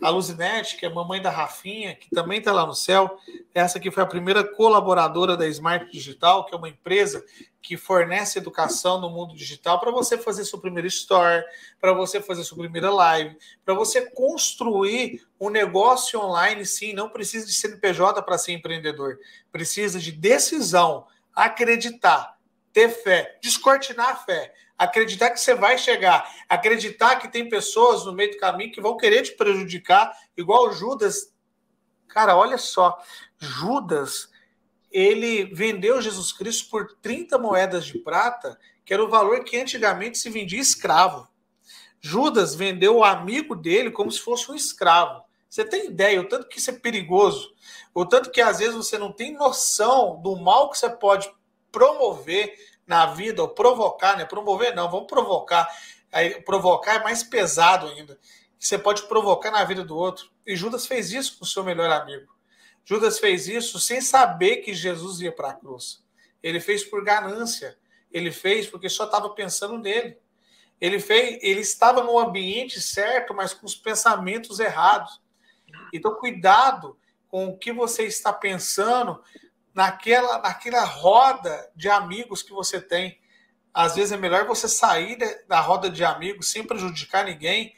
A 0.01 0.09
Luzinete, 0.09 0.77
que 0.77 0.85
é 0.85 0.89
mamãe 0.89 1.21
da 1.21 1.29
Rafinha, 1.29 1.95
que 1.95 2.09
também 2.09 2.39
está 2.39 2.51
lá 2.51 2.65
no 2.65 2.73
céu, 2.73 3.17
essa 3.53 3.79
que 3.79 3.91
foi 3.91 4.03
a 4.03 4.07
primeira 4.07 4.43
colaboradora 4.43 5.35
da 5.35 5.47
Smart 5.47 5.91
Digital, 5.91 6.45
que 6.45 6.53
é 6.53 6.57
uma 6.57 6.69
empresa 6.69 7.23
que 7.61 7.77
fornece 7.77 8.39
educação 8.39 8.99
no 8.99 9.09
mundo 9.09 9.35
digital 9.35 9.79
para 9.79 9.91
você 9.91 10.17
fazer 10.17 10.45
seu 10.45 10.59
primeiro 10.59 10.87
store, 10.87 11.43
para 11.79 11.93
você 11.93 12.19
fazer 12.19 12.43
sua 12.43 12.57
primeira 12.57 12.89
live, 12.89 13.37
para 13.63 13.73
você 13.73 14.09
construir 14.09 15.23
um 15.39 15.49
negócio 15.49 16.19
online, 16.19 16.65
sim, 16.65 16.93
não 16.93 17.09
precisa 17.09 17.45
de 17.45 17.53
CNPJ 17.53 18.21
para 18.23 18.37
ser 18.37 18.53
empreendedor, 18.53 19.19
precisa 19.51 19.99
de 19.99 20.11
decisão, 20.11 21.05
acreditar, 21.35 22.37
ter 22.73 22.89
fé, 22.89 23.37
descortinar 23.41 24.09
a 24.09 24.15
fé 24.15 24.53
acreditar 24.81 25.29
que 25.29 25.39
você 25.39 25.53
vai 25.53 25.77
chegar, 25.77 26.27
acreditar 26.49 27.17
que 27.17 27.31
tem 27.31 27.47
pessoas 27.47 28.03
no 28.03 28.13
meio 28.13 28.31
do 28.31 28.37
caminho 28.37 28.71
que 28.71 28.81
vão 28.81 28.97
querer 28.97 29.21
te 29.21 29.33
prejudicar, 29.33 30.11
igual 30.35 30.73
Judas. 30.73 31.31
Cara, 32.07 32.35
olha 32.35 32.57
só, 32.57 32.97
Judas, 33.37 34.29
ele 34.91 35.45
vendeu 35.53 36.01
Jesus 36.01 36.31
Cristo 36.33 36.67
por 36.71 36.95
30 36.99 37.37
moedas 37.37 37.85
de 37.85 37.99
prata, 37.99 38.57
que 38.83 38.91
era 38.91 39.03
o 39.03 39.09
valor 39.09 39.43
que 39.43 39.55
antigamente 39.55 40.17
se 40.17 40.31
vendia 40.31 40.59
escravo. 40.59 41.27
Judas 41.99 42.55
vendeu 42.55 42.97
o 42.97 43.03
amigo 43.03 43.55
dele 43.55 43.91
como 43.91 44.11
se 44.11 44.19
fosse 44.19 44.51
um 44.51 44.55
escravo. 44.55 45.23
Você 45.47 45.63
tem 45.63 45.85
ideia 45.85 46.19
o 46.19 46.27
tanto 46.27 46.47
que 46.47 46.57
isso 46.57 46.71
é 46.71 46.73
perigoso? 46.73 47.53
O 47.93 48.03
tanto 48.03 48.31
que 48.31 48.41
às 48.41 48.57
vezes 48.57 48.73
você 48.73 48.97
não 48.97 49.11
tem 49.11 49.33
noção 49.33 50.19
do 50.23 50.35
mal 50.37 50.71
que 50.71 50.77
você 50.79 50.89
pode 50.89 51.31
promover 51.71 52.53
na 52.85 53.05
vida, 53.07 53.41
ou 53.41 53.49
provocar, 53.49 54.17
né? 54.17 54.25
Promover 54.25 54.75
não, 54.75 54.89
vamos 54.89 55.07
provocar. 55.07 55.67
Aí, 56.11 56.41
provocar 56.41 56.95
é 56.95 57.03
mais 57.03 57.23
pesado 57.23 57.87
ainda. 57.87 58.19
Você 58.59 58.77
pode 58.77 59.03
provocar 59.03 59.49
na 59.49 59.63
vida 59.63 59.83
do 59.83 59.97
outro. 59.97 60.29
E 60.45 60.55
Judas 60.55 60.85
fez 60.85 61.11
isso 61.11 61.37
com 61.37 61.45
o 61.45 61.47
seu 61.47 61.63
melhor 61.63 61.89
amigo. 61.89 62.31
Judas 62.83 63.19
fez 63.19 63.47
isso 63.47 63.79
sem 63.79 64.01
saber 64.01 64.57
que 64.57 64.73
Jesus 64.73 65.21
ia 65.21 65.31
para 65.31 65.49
a 65.49 65.53
cruz. 65.53 66.03
Ele 66.43 66.59
fez 66.59 66.83
por 66.83 67.03
ganância. 67.03 67.77
Ele 68.11 68.31
fez 68.31 68.67
porque 68.67 68.89
só 68.89 69.05
estava 69.05 69.29
pensando 69.29 69.77
nele. 69.77 70.17
Ele 70.79 70.99
fez, 70.99 71.39
ele 71.41 71.61
estava 71.61 72.03
no 72.03 72.17
ambiente 72.17 72.81
certo, 72.81 73.33
mas 73.33 73.53
com 73.53 73.65
os 73.65 73.75
pensamentos 73.75 74.59
errados. 74.59 75.21
Então, 75.93 76.15
cuidado 76.15 76.97
com 77.27 77.47
o 77.47 77.57
que 77.57 77.71
você 77.71 78.03
está 78.03 78.33
pensando, 78.33 79.23
naquela, 79.73 80.39
naquela 80.39 80.83
roda 80.83 81.69
de 81.75 81.89
amigos 81.89 82.43
que 82.43 82.51
você 82.51 82.81
tem. 82.81 83.19
Às 83.73 83.95
vezes 83.95 84.11
é 84.11 84.17
melhor 84.17 84.45
você 84.45 84.67
sair 84.67 85.17
da 85.47 85.59
roda 85.59 85.89
de 85.89 86.03
amigos 86.03 86.51
sem 86.51 86.63
prejudicar 86.63 87.25
ninguém, 87.25 87.73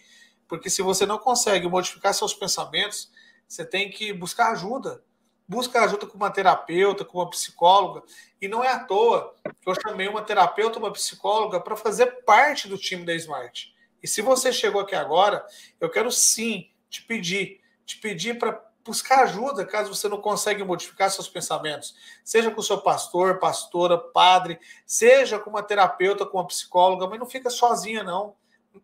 porque 0.48 0.70
se 0.70 0.82
você 0.82 1.06
não 1.06 1.18
consegue 1.18 1.68
modificar 1.68 2.14
seus 2.14 2.34
pensamentos, 2.34 3.12
você 3.48 3.66
tem 3.66 3.92
que 3.92 4.12
buscar 4.12 4.52
ajuda. 4.52 5.04
Busca 5.48 5.84
ajuda 5.84 6.08
com 6.08 6.18
uma 6.18 6.32
terapeuta, 6.32 7.06
com 7.06 7.20
uma 7.20 7.30
psicóloga. 7.30 8.02
E 8.42 8.48
não 8.48 8.64
é 8.64 8.70
à 8.70 8.80
toa 8.80 9.36
que 9.62 9.70
eu 9.70 9.76
chamei 9.76 10.08
uma 10.08 10.22
terapeuta, 10.22 10.80
uma 10.80 10.92
psicóloga, 10.92 11.60
para 11.60 11.76
fazer 11.76 12.24
parte 12.24 12.68
do 12.68 12.78
time 12.78 13.06
da 13.06 13.14
Smart. 13.14 13.74
E 14.02 14.08
se 14.08 14.22
você 14.22 14.52
chegou 14.52 14.82
aqui 14.82 14.96
agora, 14.96 15.46
eu 15.80 15.90
quero 15.90 16.12
sim 16.12 16.70
te 16.90 17.04
pedir, 17.04 17.62
te 17.86 17.98
pedir 17.98 18.40
para 18.40 18.60
buscar 18.84 19.24
ajuda 19.24 19.66
caso 19.66 19.94
você 19.94 20.08
não 20.10 20.20
consegue 20.20 20.64
modificar 20.64 21.10
seus 21.10 21.30
pensamentos, 21.30 21.96
seja 22.24 22.52
com 22.52 22.62
seu 22.62 22.80
pastor, 22.82 23.40
pastora, 23.40 23.98
padre, 23.98 24.60
seja 24.86 25.40
com 25.40 25.50
uma 25.50 25.64
terapeuta, 25.64 26.26
com 26.26 26.38
uma 26.38 26.48
psicóloga, 26.48 27.08
mas 27.08 27.20
não 27.20 27.26
fica 27.26 27.50
sozinha 27.50 28.04
não, 28.04 28.36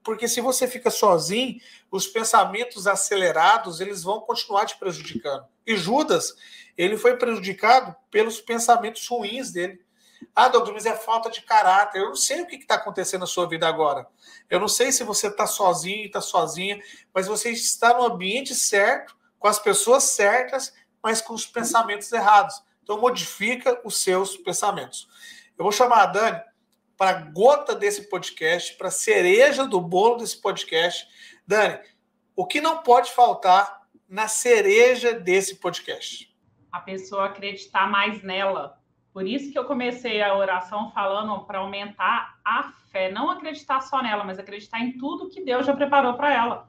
porque 0.04 0.28
se 0.28 0.40
você 0.40 0.68
fica 0.68 0.92
sozinho, 0.92 1.60
os 1.92 2.08
pensamentos 2.08 2.88
acelerados, 2.88 3.82
eles 3.82 4.04
vão 4.04 4.22
continuar 4.22 4.66
te 4.66 4.78
prejudicando. 4.78 5.46
E 5.66 5.76
Judas, 5.76 6.36
ele 6.78 6.96
foi 6.98 7.18
prejudicado 7.18 7.96
pelos 8.12 8.40
pensamentos 8.40 9.08
ruins 9.08 9.52
dele. 9.52 9.82
Ah, 10.36 10.48
doutor, 10.48 10.74
mas 10.74 10.86
é 10.86 10.96
falta 10.96 11.30
de 11.30 11.42
caráter. 11.42 12.00
Eu 12.00 12.10
não 12.10 12.16
sei 12.16 12.42
o 12.42 12.48
que 12.48 12.56
está 12.56 12.76
acontecendo 12.76 13.22
na 13.22 13.28
sua 13.28 13.48
vida 13.48 13.68
agora. 13.68 14.06
Eu 14.50 14.60
não 14.60 14.68
sei 14.68 14.92
se 14.92 15.04
você 15.04 15.28
está 15.28 15.48
sozinho, 15.48 16.06
está 16.06 16.22
sozinha, 16.22 16.82
mas 17.14 17.28
você 17.28 17.50
está 17.50 17.94
no 17.94 18.06
ambiente 18.06 18.54
certo 18.54 19.18
com 19.40 19.48
as 19.48 19.58
pessoas 19.58 20.04
certas, 20.04 20.74
mas 21.02 21.22
com 21.22 21.34
os 21.34 21.46
pensamentos 21.46 22.12
errados. 22.12 22.62
Então, 22.84 23.00
modifica 23.00 23.80
os 23.84 24.02
seus 24.02 24.38
pensamentos. 24.38 25.08
Eu 25.58 25.64
vou 25.64 25.72
chamar 25.72 26.04
a 26.04 26.06
Dani 26.08 26.42
para 26.98 27.12
a 27.12 27.22
gota 27.22 27.74
desse 27.74 28.10
podcast, 28.10 28.76
para 28.76 28.90
a 28.90 28.92
cereja 28.92 29.66
do 29.66 29.80
bolo 29.80 30.18
desse 30.18 30.42
podcast. 30.42 31.08
Dani, 31.48 31.80
o 32.36 32.46
que 32.46 32.60
não 32.60 32.84
pode 32.84 33.12
faltar 33.12 33.88
na 34.08 34.28
cereja 34.28 35.14
desse 35.14 35.56
podcast? 35.56 36.36
A 36.72 36.82
pessoa 36.82 37.26
acreditar 37.26 37.90
mais 37.90 38.22
nela. 38.22 38.78
Por 39.14 39.26
isso 39.26 39.52
que 39.52 39.58
eu 39.58 39.66
comecei 39.66 40.22
a 40.22 40.36
oração 40.36 40.92
falando 40.92 41.46
para 41.46 41.60
aumentar 41.60 42.38
a 42.44 42.72
fé, 42.92 43.12
não 43.12 43.30
acreditar 43.30 43.82
só 43.82 44.04
nela, 44.04 44.24
mas 44.24 44.38
acreditar 44.38 44.80
em 44.80 44.98
tudo 44.98 45.30
que 45.30 45.44
Deus 45.44 45.66
já 45.66 45.76
preparou 45.76 46.14
para 46.16 46.34
ela 46.34 46.69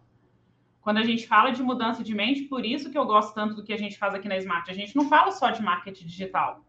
quando 0.81 0.99
a 0.99 1.05
gente 1.05 1.27
fala 1.27 1.51
de 1.51 1.63
mudança 1.63 2.03
de 2.03 2.15
mente, 2.15 2.43
por 2.43 2.65
isso 2.65 2.91
que 2.91 2.97
eu 2.97 3.05
gosto 3.05 3.35
tanto 3.35 3.55
do 3.55 3.63
que 3.63 3.73
a 3.73 3.79
gente 3.79 3.99
faz 3.99 4.15
aqui 4.15 4.29
na 4.29 4.39
Smart. 4.39 4.71
A 4.71 4.75
gente 4.75 4.97
não 4.97 5.09
fala 5.09 5.31
só 5.31 5.51
de 5.51 5.63
marketing 5.63 6.07
digital. 6.07 6.65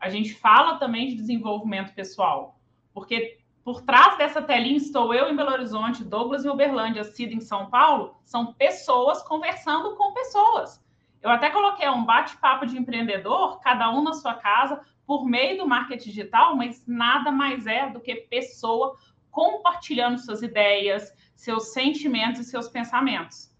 A 0.00 0.08
gente 0.08 0.34
fala 0.34 0.78
também 0.78 1.08
de 1.08 1.14
desenvolvimento 1.14 1.94
pessoal. 1.94 2.58
Porque 2.92 3.38
Por 3.64 3.82
trás 3.82 4.18
dessa 4.18 4.42
telinha 4.42 4.76
estou 4.76 5.14
eu 5.14 5.30
em 5.30 5.36
Belo 5.36 5.52
Horizonte, 5.52 6.02
Douglas 6.02 6.44
em 6.44 6.48
Uberlândia, 6.48 7.04
Cida 7.04 7.32
em 7.32 7.40
São 7.40 7.70
Paulo. 7.70 8.16
São 8.24 8.52
pessoas 8.52 9.22
conversando 9.22 9.94
com 9.94 10.12
pessoas. 10.12 10.84
Eu 11.22 11.30
até 11.30 11.48
coloquei 11.48 11.88
um 11.88 12.04
bate-papo 12.04 12.66
de 12.66 12.76
empreendedor, 12.76 13.60
cada 13.60 13.88
um 13.90 14.02
na 14.02 14.14
sua 14.14 14.34
casa, 14.34 14.80
por 15.06 15.24
meio 15.24 15.58
do 15.58 15.68
marketing 15.68 16.08
digital, 16.08 16.56
mas 16.56 16.84
nada 16.88 17.30
mais 17.30 17.64
é 17.68 17.88
do 17.88 18.00
que 18.00 18.16
pessoa 18.16 18.96
compartilhando 19.30 20.18
suas 20.18 20.42
ideias, 20.42 21.12
seus 21.36 21.72
sentimentos 21.72 22.40
e 22.40 22.44
seus 22.44 22.68
pensamentos. 22.68 23.51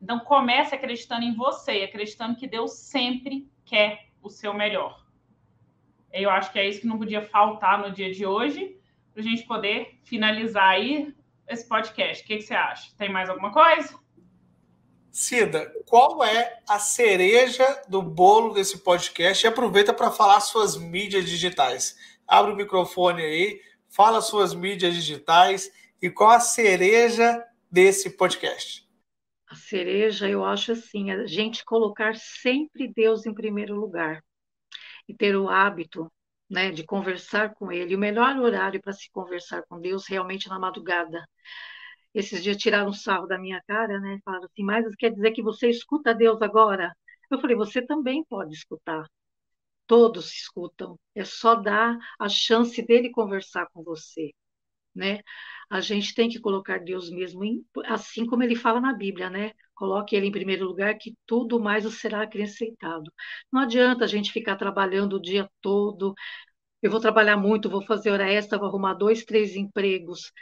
Então 0.00 0.20
comece 0.20 0.74
acreditando 0.74 1.24
em 1.24 1.34
você, 1.34 1.82
acreditando 1.82 2.36
que 2.36 2.46
Deus 2.46 2.72
sempre 2.72 3.50
quer 3.64 4.06
o 4.22 4.28
seu 4.28 4.52
melhor. 4.52 5.04
Eu 6.12 6.30
acho 6.30 6.52
que 6.52 6.58
é 6.58 6.68
isso 6.68 6.80
que 6.80 6.86
não 6.86 6.98
podia 6.98 7.22
faltar 7.22 7.78
no 7.78 7.90
dia 7.90 8.12
de 8.12 8.24
hoje, 8.24 8.78
para 9.12 9.22
a 9.22 9.24
gente 9.24 9.44
poder 9.44 9.98
finalizar 10.04 10.68
aí 10.68 11.14
esse 11.48 11.66
podcast. 11.66 12.22
O 12.22 12.26
que, 12.26 12.36
que 12.36 12.42
você 12.42 12.54
acha? 12.54 12.90
Tem 12.96 13.10
mais 13.10 13.28
alguma 13.28 13.52
coisa? 13.52 13.98
Cida, 15.10 15.72
qual 15.86 16.22
é 16.22 16.58
a 16.68 16.78
cereja 16.78 17.64
do 17.88 18.02
bolo 18.02 18.52
desse 18.52 18.78
podcast? 18.78 19.44
E 19.44 19.48
aproveita 19.48 19.94
para 19.94 20.10
falar 20.10 20.40
suas 20.40 20.76
mídias 20.76 21.24
digitais. 21.24 21.96
Abre 22.28 22.52
o 22.52 22.56
microfone 22.56 23.22
aí, 23.22 23.60
fala 23.88 24.20
suas 24.20 24.52
mídias 24.54 24.94
digitais 24.94 25.72
e 26.02 26.10
qual 26.10 26.30
a 26.30 26.40
cereja 26.40 27.42
desse 27.70 28.10
podcast. 28.10 28.85
A 29.48 29.54
cereja, 29.54 30.28
eu 30.28 30.44
acho 30.44 30.72
assim, 30.72 31.10
a 31.10 31.26
gente 31.26 31.64
colocar 31.64 32.14
sempre 32.16 32.88
Deus 32.92 33.26
em 33.26 33.34
primeiro 33.34 33.74
lugar 33.76 34.22
e 35.08 35.14
ter 35.14 35.36
o 35.36 35.48
hábito 35.48 36.12
né, 36.50 36.70
de 36.72 36.84
conversar 36.84 37.54
com 37.54 37.72
Ele. 37.72 37.94
O 37.96 37.98
melhor 37.98 38.36
horário 38.38 38.80
para 38.82 38.92
se 38.92 39.10
conversar 39.10 39.62
com 39.68 39.80
Deus 39.80 40.06
realmente 40.08 40.48
é 40.48 40.50
na 40.50 40.58
madrugada 40.58 41.24
esses 42.14 42.42
dias 42.42 42.56
tiraram 42.56 42.88
um 42.90 42.92
sarro 42.92 43.26
da 43.26 43.38
minha 43.38 43.62
cara, 43.66 44.00
né? 44.00 44.18
Falaram 44.24 44.46
assim, 44.46 44.64
mas 44.64 44.86
quer 44.96 45.10
dizer 45.12 45.32
que 45.32 45.42
você 45.42 45.68
escuta 45.68 46.14
Deus 46.14 46.40
agora? 46.42 46.96
Eu 47.30 47.38
falei, 47.40 47.54
você 47.56 47.82
também 47.82 48.24
pode 48.24 48.54
escutar. 48.54 49.06
Todos 49.86 50.32
escutam. 50.32 50.98
É 51.14 51.24
só 51.24 51.54
dar 51.56 51.98
a 52.18 52.28
chance 52.28 52.82
dele 52.82 53.10
conversar 53.10 53.68
com 53.72 53.82
você, 53.84 54.32
né? 54.96 55.20
A 55.70 55.80
gente 55.80 56.14
tem 56.14 56.28
que 56.28 56.40
colocar 56.40 56.78
Deus 56.78 57.10
mesmo 57.10 57.44
em, 57.44 57.64
assim 57.86 58.26
como 58.26 58.42
ele 58.42 58.56
fala 58.56 58.80
na 58.80 58.92
Bíblia, 58.92 59.30
né? 59.30 59.52
Coloque 59.74 60.16
ele 60.16 60.26
em 60.26 60.32
primeiro 60.32 60.66
lugar, 60.66 60.96
que 60.98 61.14
tudo 61.26 61.60
mais 61.60 61.84
o 61.84 61.90
será 61.90 62.22
acrescentado. 62.22 63.12
Não 63.52 63.60
adianta 63.62 64.04
a 64.04 64.08
gente 64.08 64.32
ficar 64.32 64.56
trabalhando 64.56 65.14
o 65.16 65.22
dia 65.22 65.48
todo. 65.60 66.14
Eu 66.82 66.90
vou 66.90 67.00
trabalhar 67.00 67.36
muito, 67.36 67.70
vou 67.70 67.84
fazer 67.84 68.10
hora 68.10 68.30
extra, 68.30 68.58
vou 68.58 68.68
arrumar 68.68 68.94
dois, 68.94 69.24
três 69.24 69.56
empregos. 69.56 70.32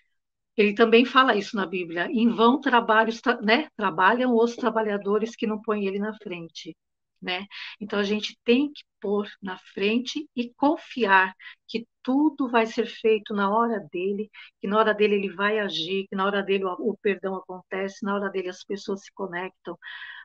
Ele 0.57 0.75
também 0.75 1.05
fala 1.05 1.37
isso 1.37 1.57
na 1.57 1.67
Bíblia. 1.67 2.09
Em 2.11 2.29
vão 2.31 2.61
trabalhos, 2.61 3.21
né? 3.43 3.69
Trabalham 3.77 4.35
os 4.37 4.57
trabalhadores 4.57 5.37
que 5.37 5.47
não 5.47 5.61
põem 5.63 5.87
ele 5.87 5.99
na 5.99 6.15
frente, 6.15 6.77
né? 7.25 7.47
Então 7.81 7.99
a 7.99 8.05
gente 8.05 8.39
tem 8.45 8.73
que 8.73 8.85
pôr 9.01 9.29
na 9.43 9.59
frente 9.59 10.29
e 10.37 10.53
confiar 10.55 11.35
que 11.67 11.87
tudo 12.03 12.49
vai 12.51 12.67
ser 12.67 12.87
feito 12.87 13.35
na 13.35 13.51
hora 13.51 13.81
dele, 13.93 14.31
que 14.61 14.69
na 14.69 14.79
hora 14.79 14.95
dele 14.95 15.17
ele 15.17 15.35
vai 15.35 15.59
agir, 15.59 16.07
que 16.09 16.17
na 16.17 16.27
hora 16.27 16.43
dele 16.43 16.65
o, 16.65 16.73
o 16.91 16.97
perdão 16.99 17.37
acontece, 17.37 18.05
na 18.05 18.15
hora 18.15 18.31
dele 18.31 18.49
as 18.51 18.63
pessoas 18.65 19.03
se 19.03 19.13
conectam, 19.15 19.79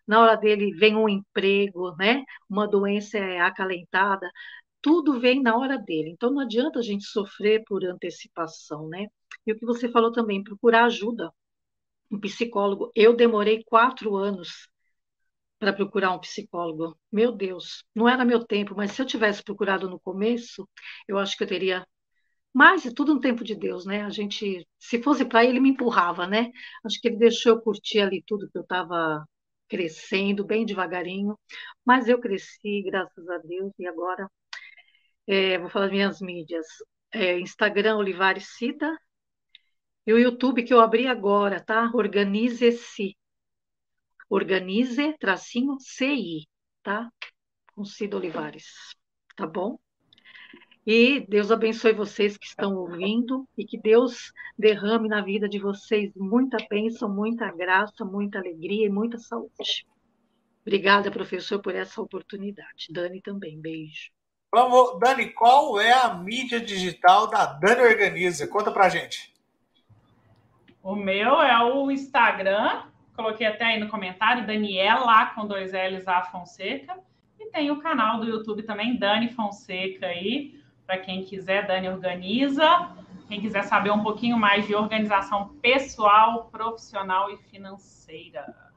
na 0.08 0.22
hora 0.22 0.36
dele 0.36 0.74
vem 0.74 0.96
um 0.96 1.10
emprego, 1.10 1.96
né? 1.98 2.24
Uma 2.50 2.68
doença 2.68 3.18
é 3.18 3.40
acalentada, 3.40 4.30
tudo 4.82 5.20
vem 5.20 5.42
na 5.42 5.58
hora 5.58 5.78
dele. 5.78 6.12
Então 6.12 6.32
não 6.32 6.42
adianta 6.42 6.80
a 6.80 6.82
gente 6.84 7.06
sofrer 7.06 7.64
por 7.66 7.84
antecipação, 7.86 8.88
né? 8.90 9.08
E 9.46 9.52
o 9.54 9.58
que 9.58 9.66
você 9.66 9.90
falou 9.90 10.12
também, 10.12 10.44
procurar 10.44 10.86
ajuda. 10.86 11.32
Um 12.12 12.20
psicólogo. 12.20 12.92
Eu 12.96 13.16
demorei 13.16 13.64
quatro 13.66 14.16
anos 14.16 14.69
para 15.60 15.74
procurar 15.74 16.14
um 16.14 16.20
psicólogo. 16.20 16.98
Meu 17.12 17.32
Deus, 17.32 17.84
não 17.96 18.08
era 18.10 18.26
meu 18.26 18.46
tempo, 18.46 18.76
mas 18.76 18.92
se 18.94 19.02
eu 19.02 19.06
tivesse 19.06 19.44
procurado 19.44 19.90
no 19.90 20.00
começo, 20.00 20.68
eu 21.08 21.18
acho 21.20 21.38
que 21.38 21.44
eu 21.44 21.48
teria. 21.48 21.86
Mas 22.54 22.86
é 22.86 22.92
tudo 22.94 23.14
no 23.16 23.22
tempo 23.22 23.44
de 23.44 23.56
Deus, 23.56 23.86
né? 23.86 24.04
A 24.04 24.10
gente, 24.10 24.68
se 24.80 25.02
fosse 25.04 25.26
para 25.26 25.46
ele, 25.46 25.60
me 25.60 25.70
empurrava, 25.70 26.28
né? 26.28 26.52
Acho 26.86 27.00
que 27.02 27.10
ele 27.10 27.18
deixou 27.18 27.54
eu 27.54 27.62
curtir 27.62 28.00
ali 28.02 28.24
tudo 28.26 28.50
que 28.50 28.58
eu 28.58 28.64
estava 28.64 29.26
crescendo, 29.68 30.46
bem 30.46 30.66
devagarinho. 30.66 31.38
Mas 31.86 32.08
eu 32.10 32.20
cresci, 32.20 32.84
graças 32.84 33.28
a 33.30 33.38
Deus, 33.40 33.74
e 33.80 33.88
agora 33.88 34.30
é, 35.28 35.58
vou 35.60 35.70
falar 35.70 35.90
minhas 35.90 36.22
mídias. 36.22 36.66
É, 37.12 37.40
Instagram 37.40 37.98
Olivares 37.98 38.48
Cida, 38.58 38.98
e 40.06 40.14
o 40.14 40.18
YouTube 40.18 40.64
que 40.64 40.74
eu 40.74 40.80
abri 40.80 41.08
agora, 41.08 41.64
tá? 41.64 41.92
Organize-se. 41.94 43.16
Organize, 44.30 45.18
tracinho, 45.18 45.78
CI, 45.80 46.48
tá? 46.84 47.10
Com 47.76 47.84
Cida 47.84 48.16
Olivares, 48.16 48.96
tá 49.36 49.48
bom? 49.48 49.80
E 50.86 51.22
Deus 51.28 51.52
abençoe 51.52 51.94
vocês 51.94 52.38
que 52.38 52.46
estão 52.46 52.76
ouvindo 52.76 53.48
e 53.58 53.66
que 53.66 53.78
Deus 53.78 54.32
derrame 54.58 55.08
na 55.08 55.22
vida 55.22 55.48
de 55.48 55.60
vocês 55.60 56.12
muita 56.16 56.58
bênção, 56.70 57.08
muita 57.08 57.52
graça, 57.52 58.06
muita 58.06 58.40
alegria 58.40 58.86
e 58.88 58.90
muita 58.90 59.18
saúde. 59.18 59.86
Obrigada, 60.62 61.12
professor, 61.12 61.62
por 61.62 61.76
essa 61.76 62.02
oportunidade. 62.02 62.88
Dani 62.92 63.22
também, 63.22 63.60
beijo. 63.60 64.12
Vamos, 64.52 65.00
Dani, 65.00 65.32
qual 65.32 65.80
é 65.80 65.92
a 65.92 66.14
mídia 66.14 66.60
digital 66.60 67.28
da 67.28 67.46
Dani 67.46 67.82
Organiza? 67.82 68.48
Conta 68.48 68.72
pra 68.72 68.90
gente. 68.90 69.34
O 70.82 70.96
meu 70.96 71.42
é 71.42 71.64
o 71.72 71.92
Instagram, 71.92 72.84
coloquei 73.20 73.46
até 73.46 73.66
aí 73.66 73.80
no 73.80 73.90
comentário, 73.90 74.48
Daniela 74.48 75.26
com 75.36 75.46
dois 75.46 75.74
L's 75.74 76.08
A 76.08 76.22
Fonseca. 76.24 76.98
E 77.38 77.48
tem 77.48 77.70
o 77.70 77.82
canal 77.82 78.18
do 78.18 78.26
YouTube 78.26 78.64
também, 78.64 78.98
Dani 78.98 79.28
Fonseca 79.30 80.08
aí, 80.08 80.58
para 80.86 80.98
quem 80.98 81.26
quiser, 81.26 81.68
Dani 81.68 81.90
Organiza. 81.90 82.96
Quem 83.28 83.42
quiser 83.42 83.64
saber 83.64 83.92
um 83.92 84.02
pouquinho 84.02 84.38
mais 84.38 84.66
de 84.66 84.74
organização 84.74 85.50
pessoal, 85.62 86.46
profissional 86.46 87.30
e 87.30 87.36
financeira. 87.36 88.69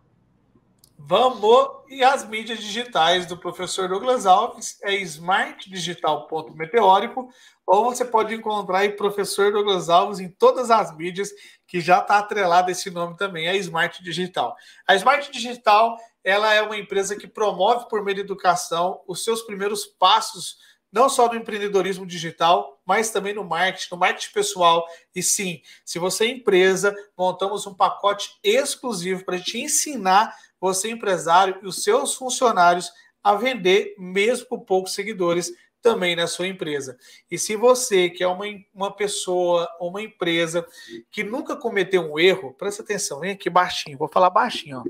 Vamos! 1.05 1.83
E 1.89 2.01
as 2.03 2.27
mídias 2.27 2.59
digitais 2.61 3.27
do 3.27 3.37
professor 3.37 3.87
Douglas 3.89 4.25
Alves 4.25 4.79
é 4.83 4.95
smartdigital.meteórico, 4.95 7.29
ou 7.67 7.85
você 7.85 8.05
pode 8.05 8.33
encontrar 8.35 8.79
aí 8.79 8.91
professor 8.91 9.53
Douglas 9.53 9.89
Alves 9.89 10.21
em 10.21 10.29
todas 10.29 10.71
as 10.71 10.97
mídias, 10.97 11.31
que 11.67 11.81
já 11.81 11.99
está 11.99 12.19
atrelado 12.19 12.71
esse 12.71 12.89
nome 12.91 13.17
também, 13.17 13.49
é 13.49 13.57
Smart 13.57 14.01
Digital. 14.03 14.55
A 14.87 14.95
Smart 14.95 15.29
Digital 15.31 15.99
ela 16.25 16.55
é 16.55 16.63
uma 16.63 16.77
empresa 16.77 17.17
que 17.17 17.27
promove 17.27 17.89
por 17.89 18.05
meio 18.05 18.19
da 18.19 18.23
educação 18.23 19.03
os 19.07 19.25
seus 19.25 19.43
primeiros 19.43 19.85
passos, 19.85 20.57
não 20.93 21.09
só 21.09 21.27
no 21.27 21.35
empreendedorismo 21.35 22.07
digital, 22.07 22.81
mas 22.87 23.11
também 23.11 23.35
no 23.35 23.43
marketing, 23.45 23.89
no 23.91 23.97
marketing 23.97 24.33
pessoal. 24.33 24.87
E 25.15 25.23
sim, 25.23 25.63
se 25.85 25.99
você 25.99 26.27
é 26.27 26.31
empresa, 26.31 26.95
montamos 27.17 27.67
um 27.67 27.75
pacote 27.75 28.39
exclusivo 28.45 29.25
para 29.25 29.41
te 29.41 29.59
ensinar 29.59 30.33
você 30.63 30.89
empresário 30.89 31.59
e 31.61 31.67
os 31.67 31.83
seus 31.83 32.15
funcionários 32.15 32.93
a 33.21 33.35
vender, 33.35 33.97
mesmo 33.99 34.47
com 34.47 34.61
poucos 34.61 34.95
seguidores, 34.95 35.53
também 35.83 36.15
na 36.15 36.29
sua 36.29 36.47
empresa. 36.47 36.97
E 37.29 37.37
se 37.37 37.57
você, 37.57 38.09
que 38.09 38.23
é 38.23 38.29
uma, 38.29 38.45
uma 38.73 38.95
pessoa, 38.95 39.69
uma 39.81 40.01
empresa 40.01 40.65
que 41.11 41.25
nunca 41.25 41.57
cometeu 41.57 42.03
um 42.03 42.17
erro, 42.17 42.55
presta 42.55 42.81
atenção, 42.81 43.19
vem 43.19 43.33
aqui 43.33 43.51
baixinho, 43.51 43.99
vou 43.99 44.07
falar 44.07 44.31
baixinho. 44.31 44.79
Ó. 44.79 44.85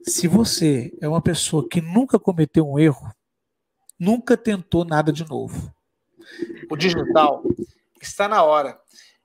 Se 0.00 0.28
você 0.28 0.96
é 1.00 1.08
uma 1.08 1.20
pessoa 1.20 1.68
que 1.68 1.80
nunca 1.80 2.16
cometeu 2.16 2.64
um 2.68 2.78
erro, 2.78 3.12
nunca 3.98 4.36
tentou 4.36 4.84
nada 4.84 5.12
de 5.12 5.28
novo, 5.28 5.74
o 6.70 6.76
digital 6.76 7.42
está 8.00 8.28
na 8.28 8.44
hora 8.44 8.78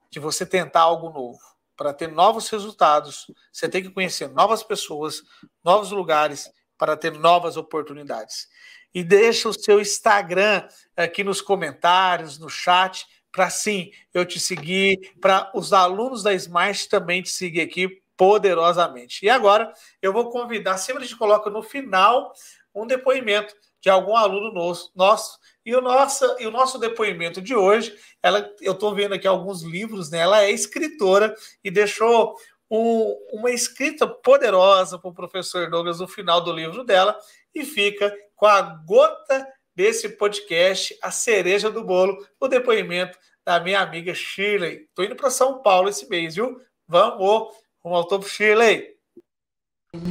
de 0.09 0.19
você 0.19 0.47
tentar 0.47 0.81
algo 0.81 1.11
novo 1.11 1.56
para 1.77 1.93
ter 1.93 2.07
novos 2.11 2.49
resultados, 2.49 3.27
você 3.51 3.69
tem 3.69 3.83
que 3.83 3.91
conhecer 3.91 4.27
novas 4.29 4.63
pessoas, 4.63 5.21
novos 5.63 5.91
lugares, 5.91 6.51
para 6.77 6.97
ter 6.97 7.13
novas 7.13 7.55
oportunidades. 7.55 8.47
E 8.93 9.03
deixa 9.03 9.47
o 9.47 9.53
seu 9.53 9.79
Instagram 9.79 10.67
aqui 10.95 11.23
nos 11.23 11.39
comentários, 11.39 12.39
no 12.39 12.49
chat, 12.49 13.05
para 13.31 13.49
sim 13.49 13.91
eu 14.13 14.25
te 14.25 14.39
seguir, 14.39 15.13
para 15.21 15.51
os 15.53 15.71
alunos 15.71 16.23
da 16.23 16.33
Smart 16.33 16.89
também 16.89 17.21
te 17.21 17.29
seguir 17.29 17.61
aqui 17.61 18.01
poderosamente. 18.17 19.23
E 19.23 19.29
agora 19.29 19.71
eu 20.01 20.11
vou 20.11 20.31
convidar, 20.31 20.77
sempre 20.77 21.03
a 21.03 21.05
gente 21.05 21.17
coloca 21.17 21.49
no 21.49 21.61
final 21.61 22.33
um 22.73 22.87
depoimento 22.87 23.53
de 23.79 23.89
algum 23.89 24.15
aluno 24.15 24.51
nosso, 24.51 24.91
nosso 24.95 25.37
e 25.67 25.75
o 25.75 25.81
nosso, 25.81 26.23
e 26.39 26.47
o 26.47 26.51
nosso 26.51 26.79
depoimento 26.79 27.41
de 27.41 27.53
hoje, 27.53 27.93
ela, 28.23 28.49
eu 28.61 28.71
estou 28.71 28.95
vendo 28.95 29.13
aqui 29.13 29.27
alguns 29.27 29.63
livros, 29.63 30.09
né? 30.09 30.19
Ela 30.19 30.43
é 30.43 30.49
escritora 30.49 31.35
e 31.61 31.69
deixou 31.69 32.37
um, 32.71 33.13
uma 33.33 33.51
escrita 33.51 34.07
poderosa 34.07 34.97
para 34.97 35.09
o 35.09 35.13
professor 35.13 35.69
Douglas 35.69 35.99
no 35.99 36.07
final 36.07 36.39
do 36.39 36.53
livro 36.53 36.85
dela 36.85 37.19
e 37.53 37.65
fica 37.65 38.15
com 38.33 38.45
a 38.45 38.61
gota 38.61 39.45
desse 39.75 40.07
podcast, 40.07 40.97
a 41.03 41.11
cereja 41.11 41.69
do 41.69 41.83
bolo, 41.83 42.17
o 42.39 42.47
depoimento 42.47 43.19
da 43.45 43.59
minha 43.59 43.81
amiga 43.81 44.13
Shirley. 44.13 44.87
Tô 44.95 45.03
indo 45.03 45.17
para 45.17 45.29
São 45.29 45.61
Paulo 45.61 45.89
esse 45.89 46.07
mês, 46.07 46.35
viu? 46.35 46.61
Vamos, 46.87 47.53
rumo 47.83 47.93
ao 47.97 48.07
topo 48.07 48.25
Shirley. 48.25 48.96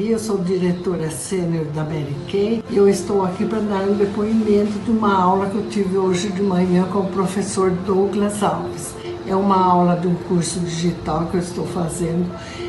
Eu 0.01 0.19
sou 0.19 0.39
diretora 0.39 1.11
sênior 1.11 1.67
da 1.67 1.85
Mary 1.85 2.17
Kay 2.31 2.65
e 2.71 2.77
eu 2.79 2.89
estou 2.89 3.23
aqui 3.23 3.45
para 3.45 3.61
dar 3.61 3.83
um 3.83 3.95
depoimento 3.95 4.79
de 4.79 4.91
uma 4.91 5.15
aula 5.15 5.51
que 5.51 5.57
eu 5.57 5.69
tive 5.69 5.99
hoje 5.99 6.29
de 6.31 6.41
manhã 6.41 6.85
com 6.91 7.01
o 7.01 7.09
professor 7.09 7.71
Douglas 7.71 8.43
Alves. 8.43 8.95
É 9.29 9.37
uma 9.37 9.63
aula 9.63 9.97
de 9.97 10.07
um 10.07 10.15
curso 10.15 10.61
digital 10.61 11.27
que 11.27 11.37
eu 11.37 11.41
estou 11.41 11.67
fazendo 11.67 12.27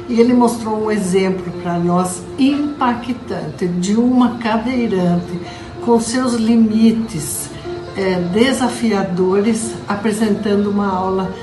e 0.10 0.20
ele 0.20 0.34
mostrou 0.34 0.84
um 0.84 0.92
exemplo 0.92 1.50
para 1.62 1.80
nós 1.80 2.22
impactante 2.38 3.68
de 3.68 3.96
uma 3.96 4.38
cadeirante 4.40 5.40
com 5.86 6.02
seus 6.02 6.34
limites 6.34 7.50
é, 7.96 8.20
desafiadores 8.34 9.76
apresentando 9.88 10.70
uma 10.70 10.94
aula 10.94 11.34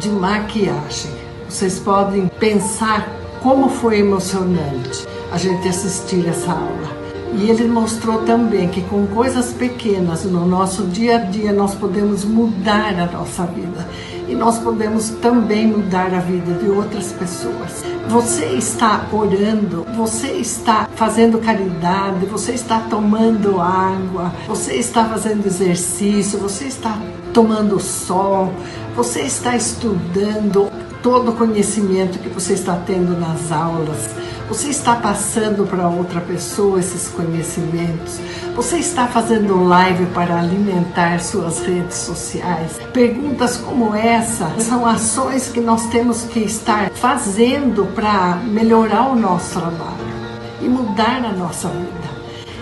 de 0.00 0.08
maquiagem. 0.08 1.12
Vocês 1.48 1.78
podem 1.78 2.26
pensar 2.40 3.08
como 3.40 3.68
foi 3.68 4.00
emocionante 4.00 5.11
a 5.32 5.38
gente 5.38 5.66
assistir 5.66 6.28
essa 6.28 6.52
aula. 6.52 7.02
E 7.34 7.48
ele 7.48 7.66
mostrou 7.66 8.24
também 8.24 8.68
que 8.68 8.82
com 8.82 9.06
coisas 9.06 9.54
pequenas 9.54 10.24
no 10.24 10.44
nosso 10.44 10.84
dia 10.84 11.16
a 11.16 11.18
dia 11.18 11.50
nós 11.50 11.74
podemos 11.74 12.26
mudar 12.26 12.94
a 13.00 13.06
nossa 13.06 13.46
vida 13.46 13.88
e 14.28 14.34
nós 14.34 14.58
podemos 14.58 15.08
também 15.22 15.66
mudar 15.66 16.12
a 16.12 16.20
vida 16.20 16.52
de 16.52 16.68
outras 16.68 17.10
pessoas. 17.12 17.82
Você 18.08 18.44
está 18.44 19.06
orando, 19.10 19.86
você 19.96 20.32
está 20.32 20.86
fazendo 20.94 21.38
caridade, 21.38 22.26
você 22.26 22.52
está 22.52 22.80
tomando 22.80 23.58
água, 23.58 24.30
você 24.46 24.74
está 24.74 25.06
fazendo 25.06 25.46
exercício, 25.46 26.38
você 26.38 26.66
está 26.66 26.98
tomando 27.32 27.80
sol, 27.80 28.52
você 28.94 29.22
está 29.22 29.56
estudando 29.56 30.70
todo 31.02 31.32
o 31.32 31.34
conhecimento 31.34 32.18
que 32.18 32.28
você 32.28 32.52
está 32.54 32.76
tendo 32.76 33.18
nas 33.18 33.50
aulas 33.50 34.10
você 34.52 34.68
está 34.68 34.96
passando 34.96 35.66
para 35.66 35.88
outra 35.88 36.20
pessoa 36.20 36.78
esses 36.78 37.08
conhecimentos? 37.08 38.20
Você 38.54 38.76
está 38.76 39.06
fazendo 39.06 39.64
live 39.64 40.04
para 40.12 40.38
alimentar 40.38 41.20
suas 41.20 41.60
redes 41.60 41.96
sociais? 41.96 42.78
Perguntas 42.92 43.56
como 43.56 43.94
essa 43.94 44.52
são 44.58 44.84
ações 44.84 45.48
que 45.48 45.58
nós 45.58 45.86
temos 45.86 46.24
que 46.24 46.40
estar 46.40 46.90
fazendo 46.90 47.86
para 47.94 48.36
melhorar 48.44 49.10
o 49.10 49.16
nosso 49.16 49.58
trabalho 49.58 50.12
e 50.60 50.68
mudar 50.68 51.24
a 51.24 51.32
nossa 51.32 51.68
vida. 51.68 52.12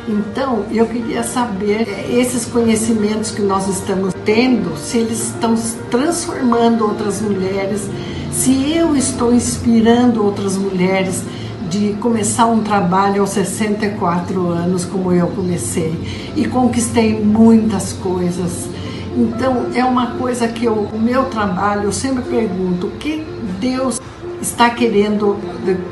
Então, 0.08 0.66
eu 0.70 0.86
queria 0.86 1.24
saber 1.24 1.88
é, 1.88 2.12
esses 2.12 2.44
conhecimentos 2.44 3.32
que 3.32 3.42
nós 3.42 3.66
estamos 3.66 4.14
tendo, 4.24 4.76
se 4.76 4.98
eles 4.98 5.28
estão 5.28 5.56
transformando 5.90 6.84
outras 6.84 7.20
mulheres, 7.20 7.88
se 8.30 8.72
eu 8.72 8.96
estou 8.96 9.34
inspirando 9.34 10.24
outras 10.24 10.56
mulheres 10.56 11.24
de 11.68 11.92
começar 11.94 12.46
um 12.46 12.62
trabalho 12.62 13.20
aos 13.20 13.30
64 13.30 14.48
anos, 14.48 14.84
como 14.84 15.12
eu 15.12 15.28
comecei, 15.28 15.94
e 16.36 16.46
conquistei 16.46 17.22
muitas 17.22 17.92
coisas. 17.92 18.68
Então, 19.16 19.66
é 19.74 19.84
uma 19.84 20.12
coisa 20.12 20.48
que 20.48 20.64
eu, 20.64 20.88
o 20.92 20.98
meu 20.98 21.24
trabalho, 21.26 21.84
eu 21.84 21.92
sempre 21.92 22.22
pergunto: 22.22 22.88
o 22.88 22.90
que 22.92 23.24
Deus 23.60 24.00
está 24.40 24.70
querendo 24.70 25.36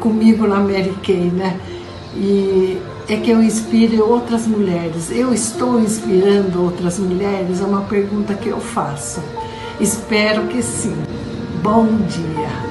comigo 0.00 0.46
na 0.46 0.56
Mary 0.56 0.94
Kay, 1.02 1.30
né? 1.30 1.58
E 2.16 2.78
é 3.08 3.16
que 3.16 3.30
eu 3.30 3.42
inspire 3.42 4.00
outras 4.00 4.46
mulheres. 4.46 5.10
Eu 5.10 5.32
estou 5.32 5.80
inspirando 5.80 6.62
outras 6.62 6.98
mulheres? 6.98 7.60
É 7.60 7.64
uma 7.64 7.82
pergunta 7.82 8.34
que 8.34 8.48
eu 8.48 8.60
faço. 8.60 9.22
Espero 9.80 10.46
que 10.48 10.62
sim. 10.62 10.96
Bom 11.68 11.84
dia. 12.06 12.67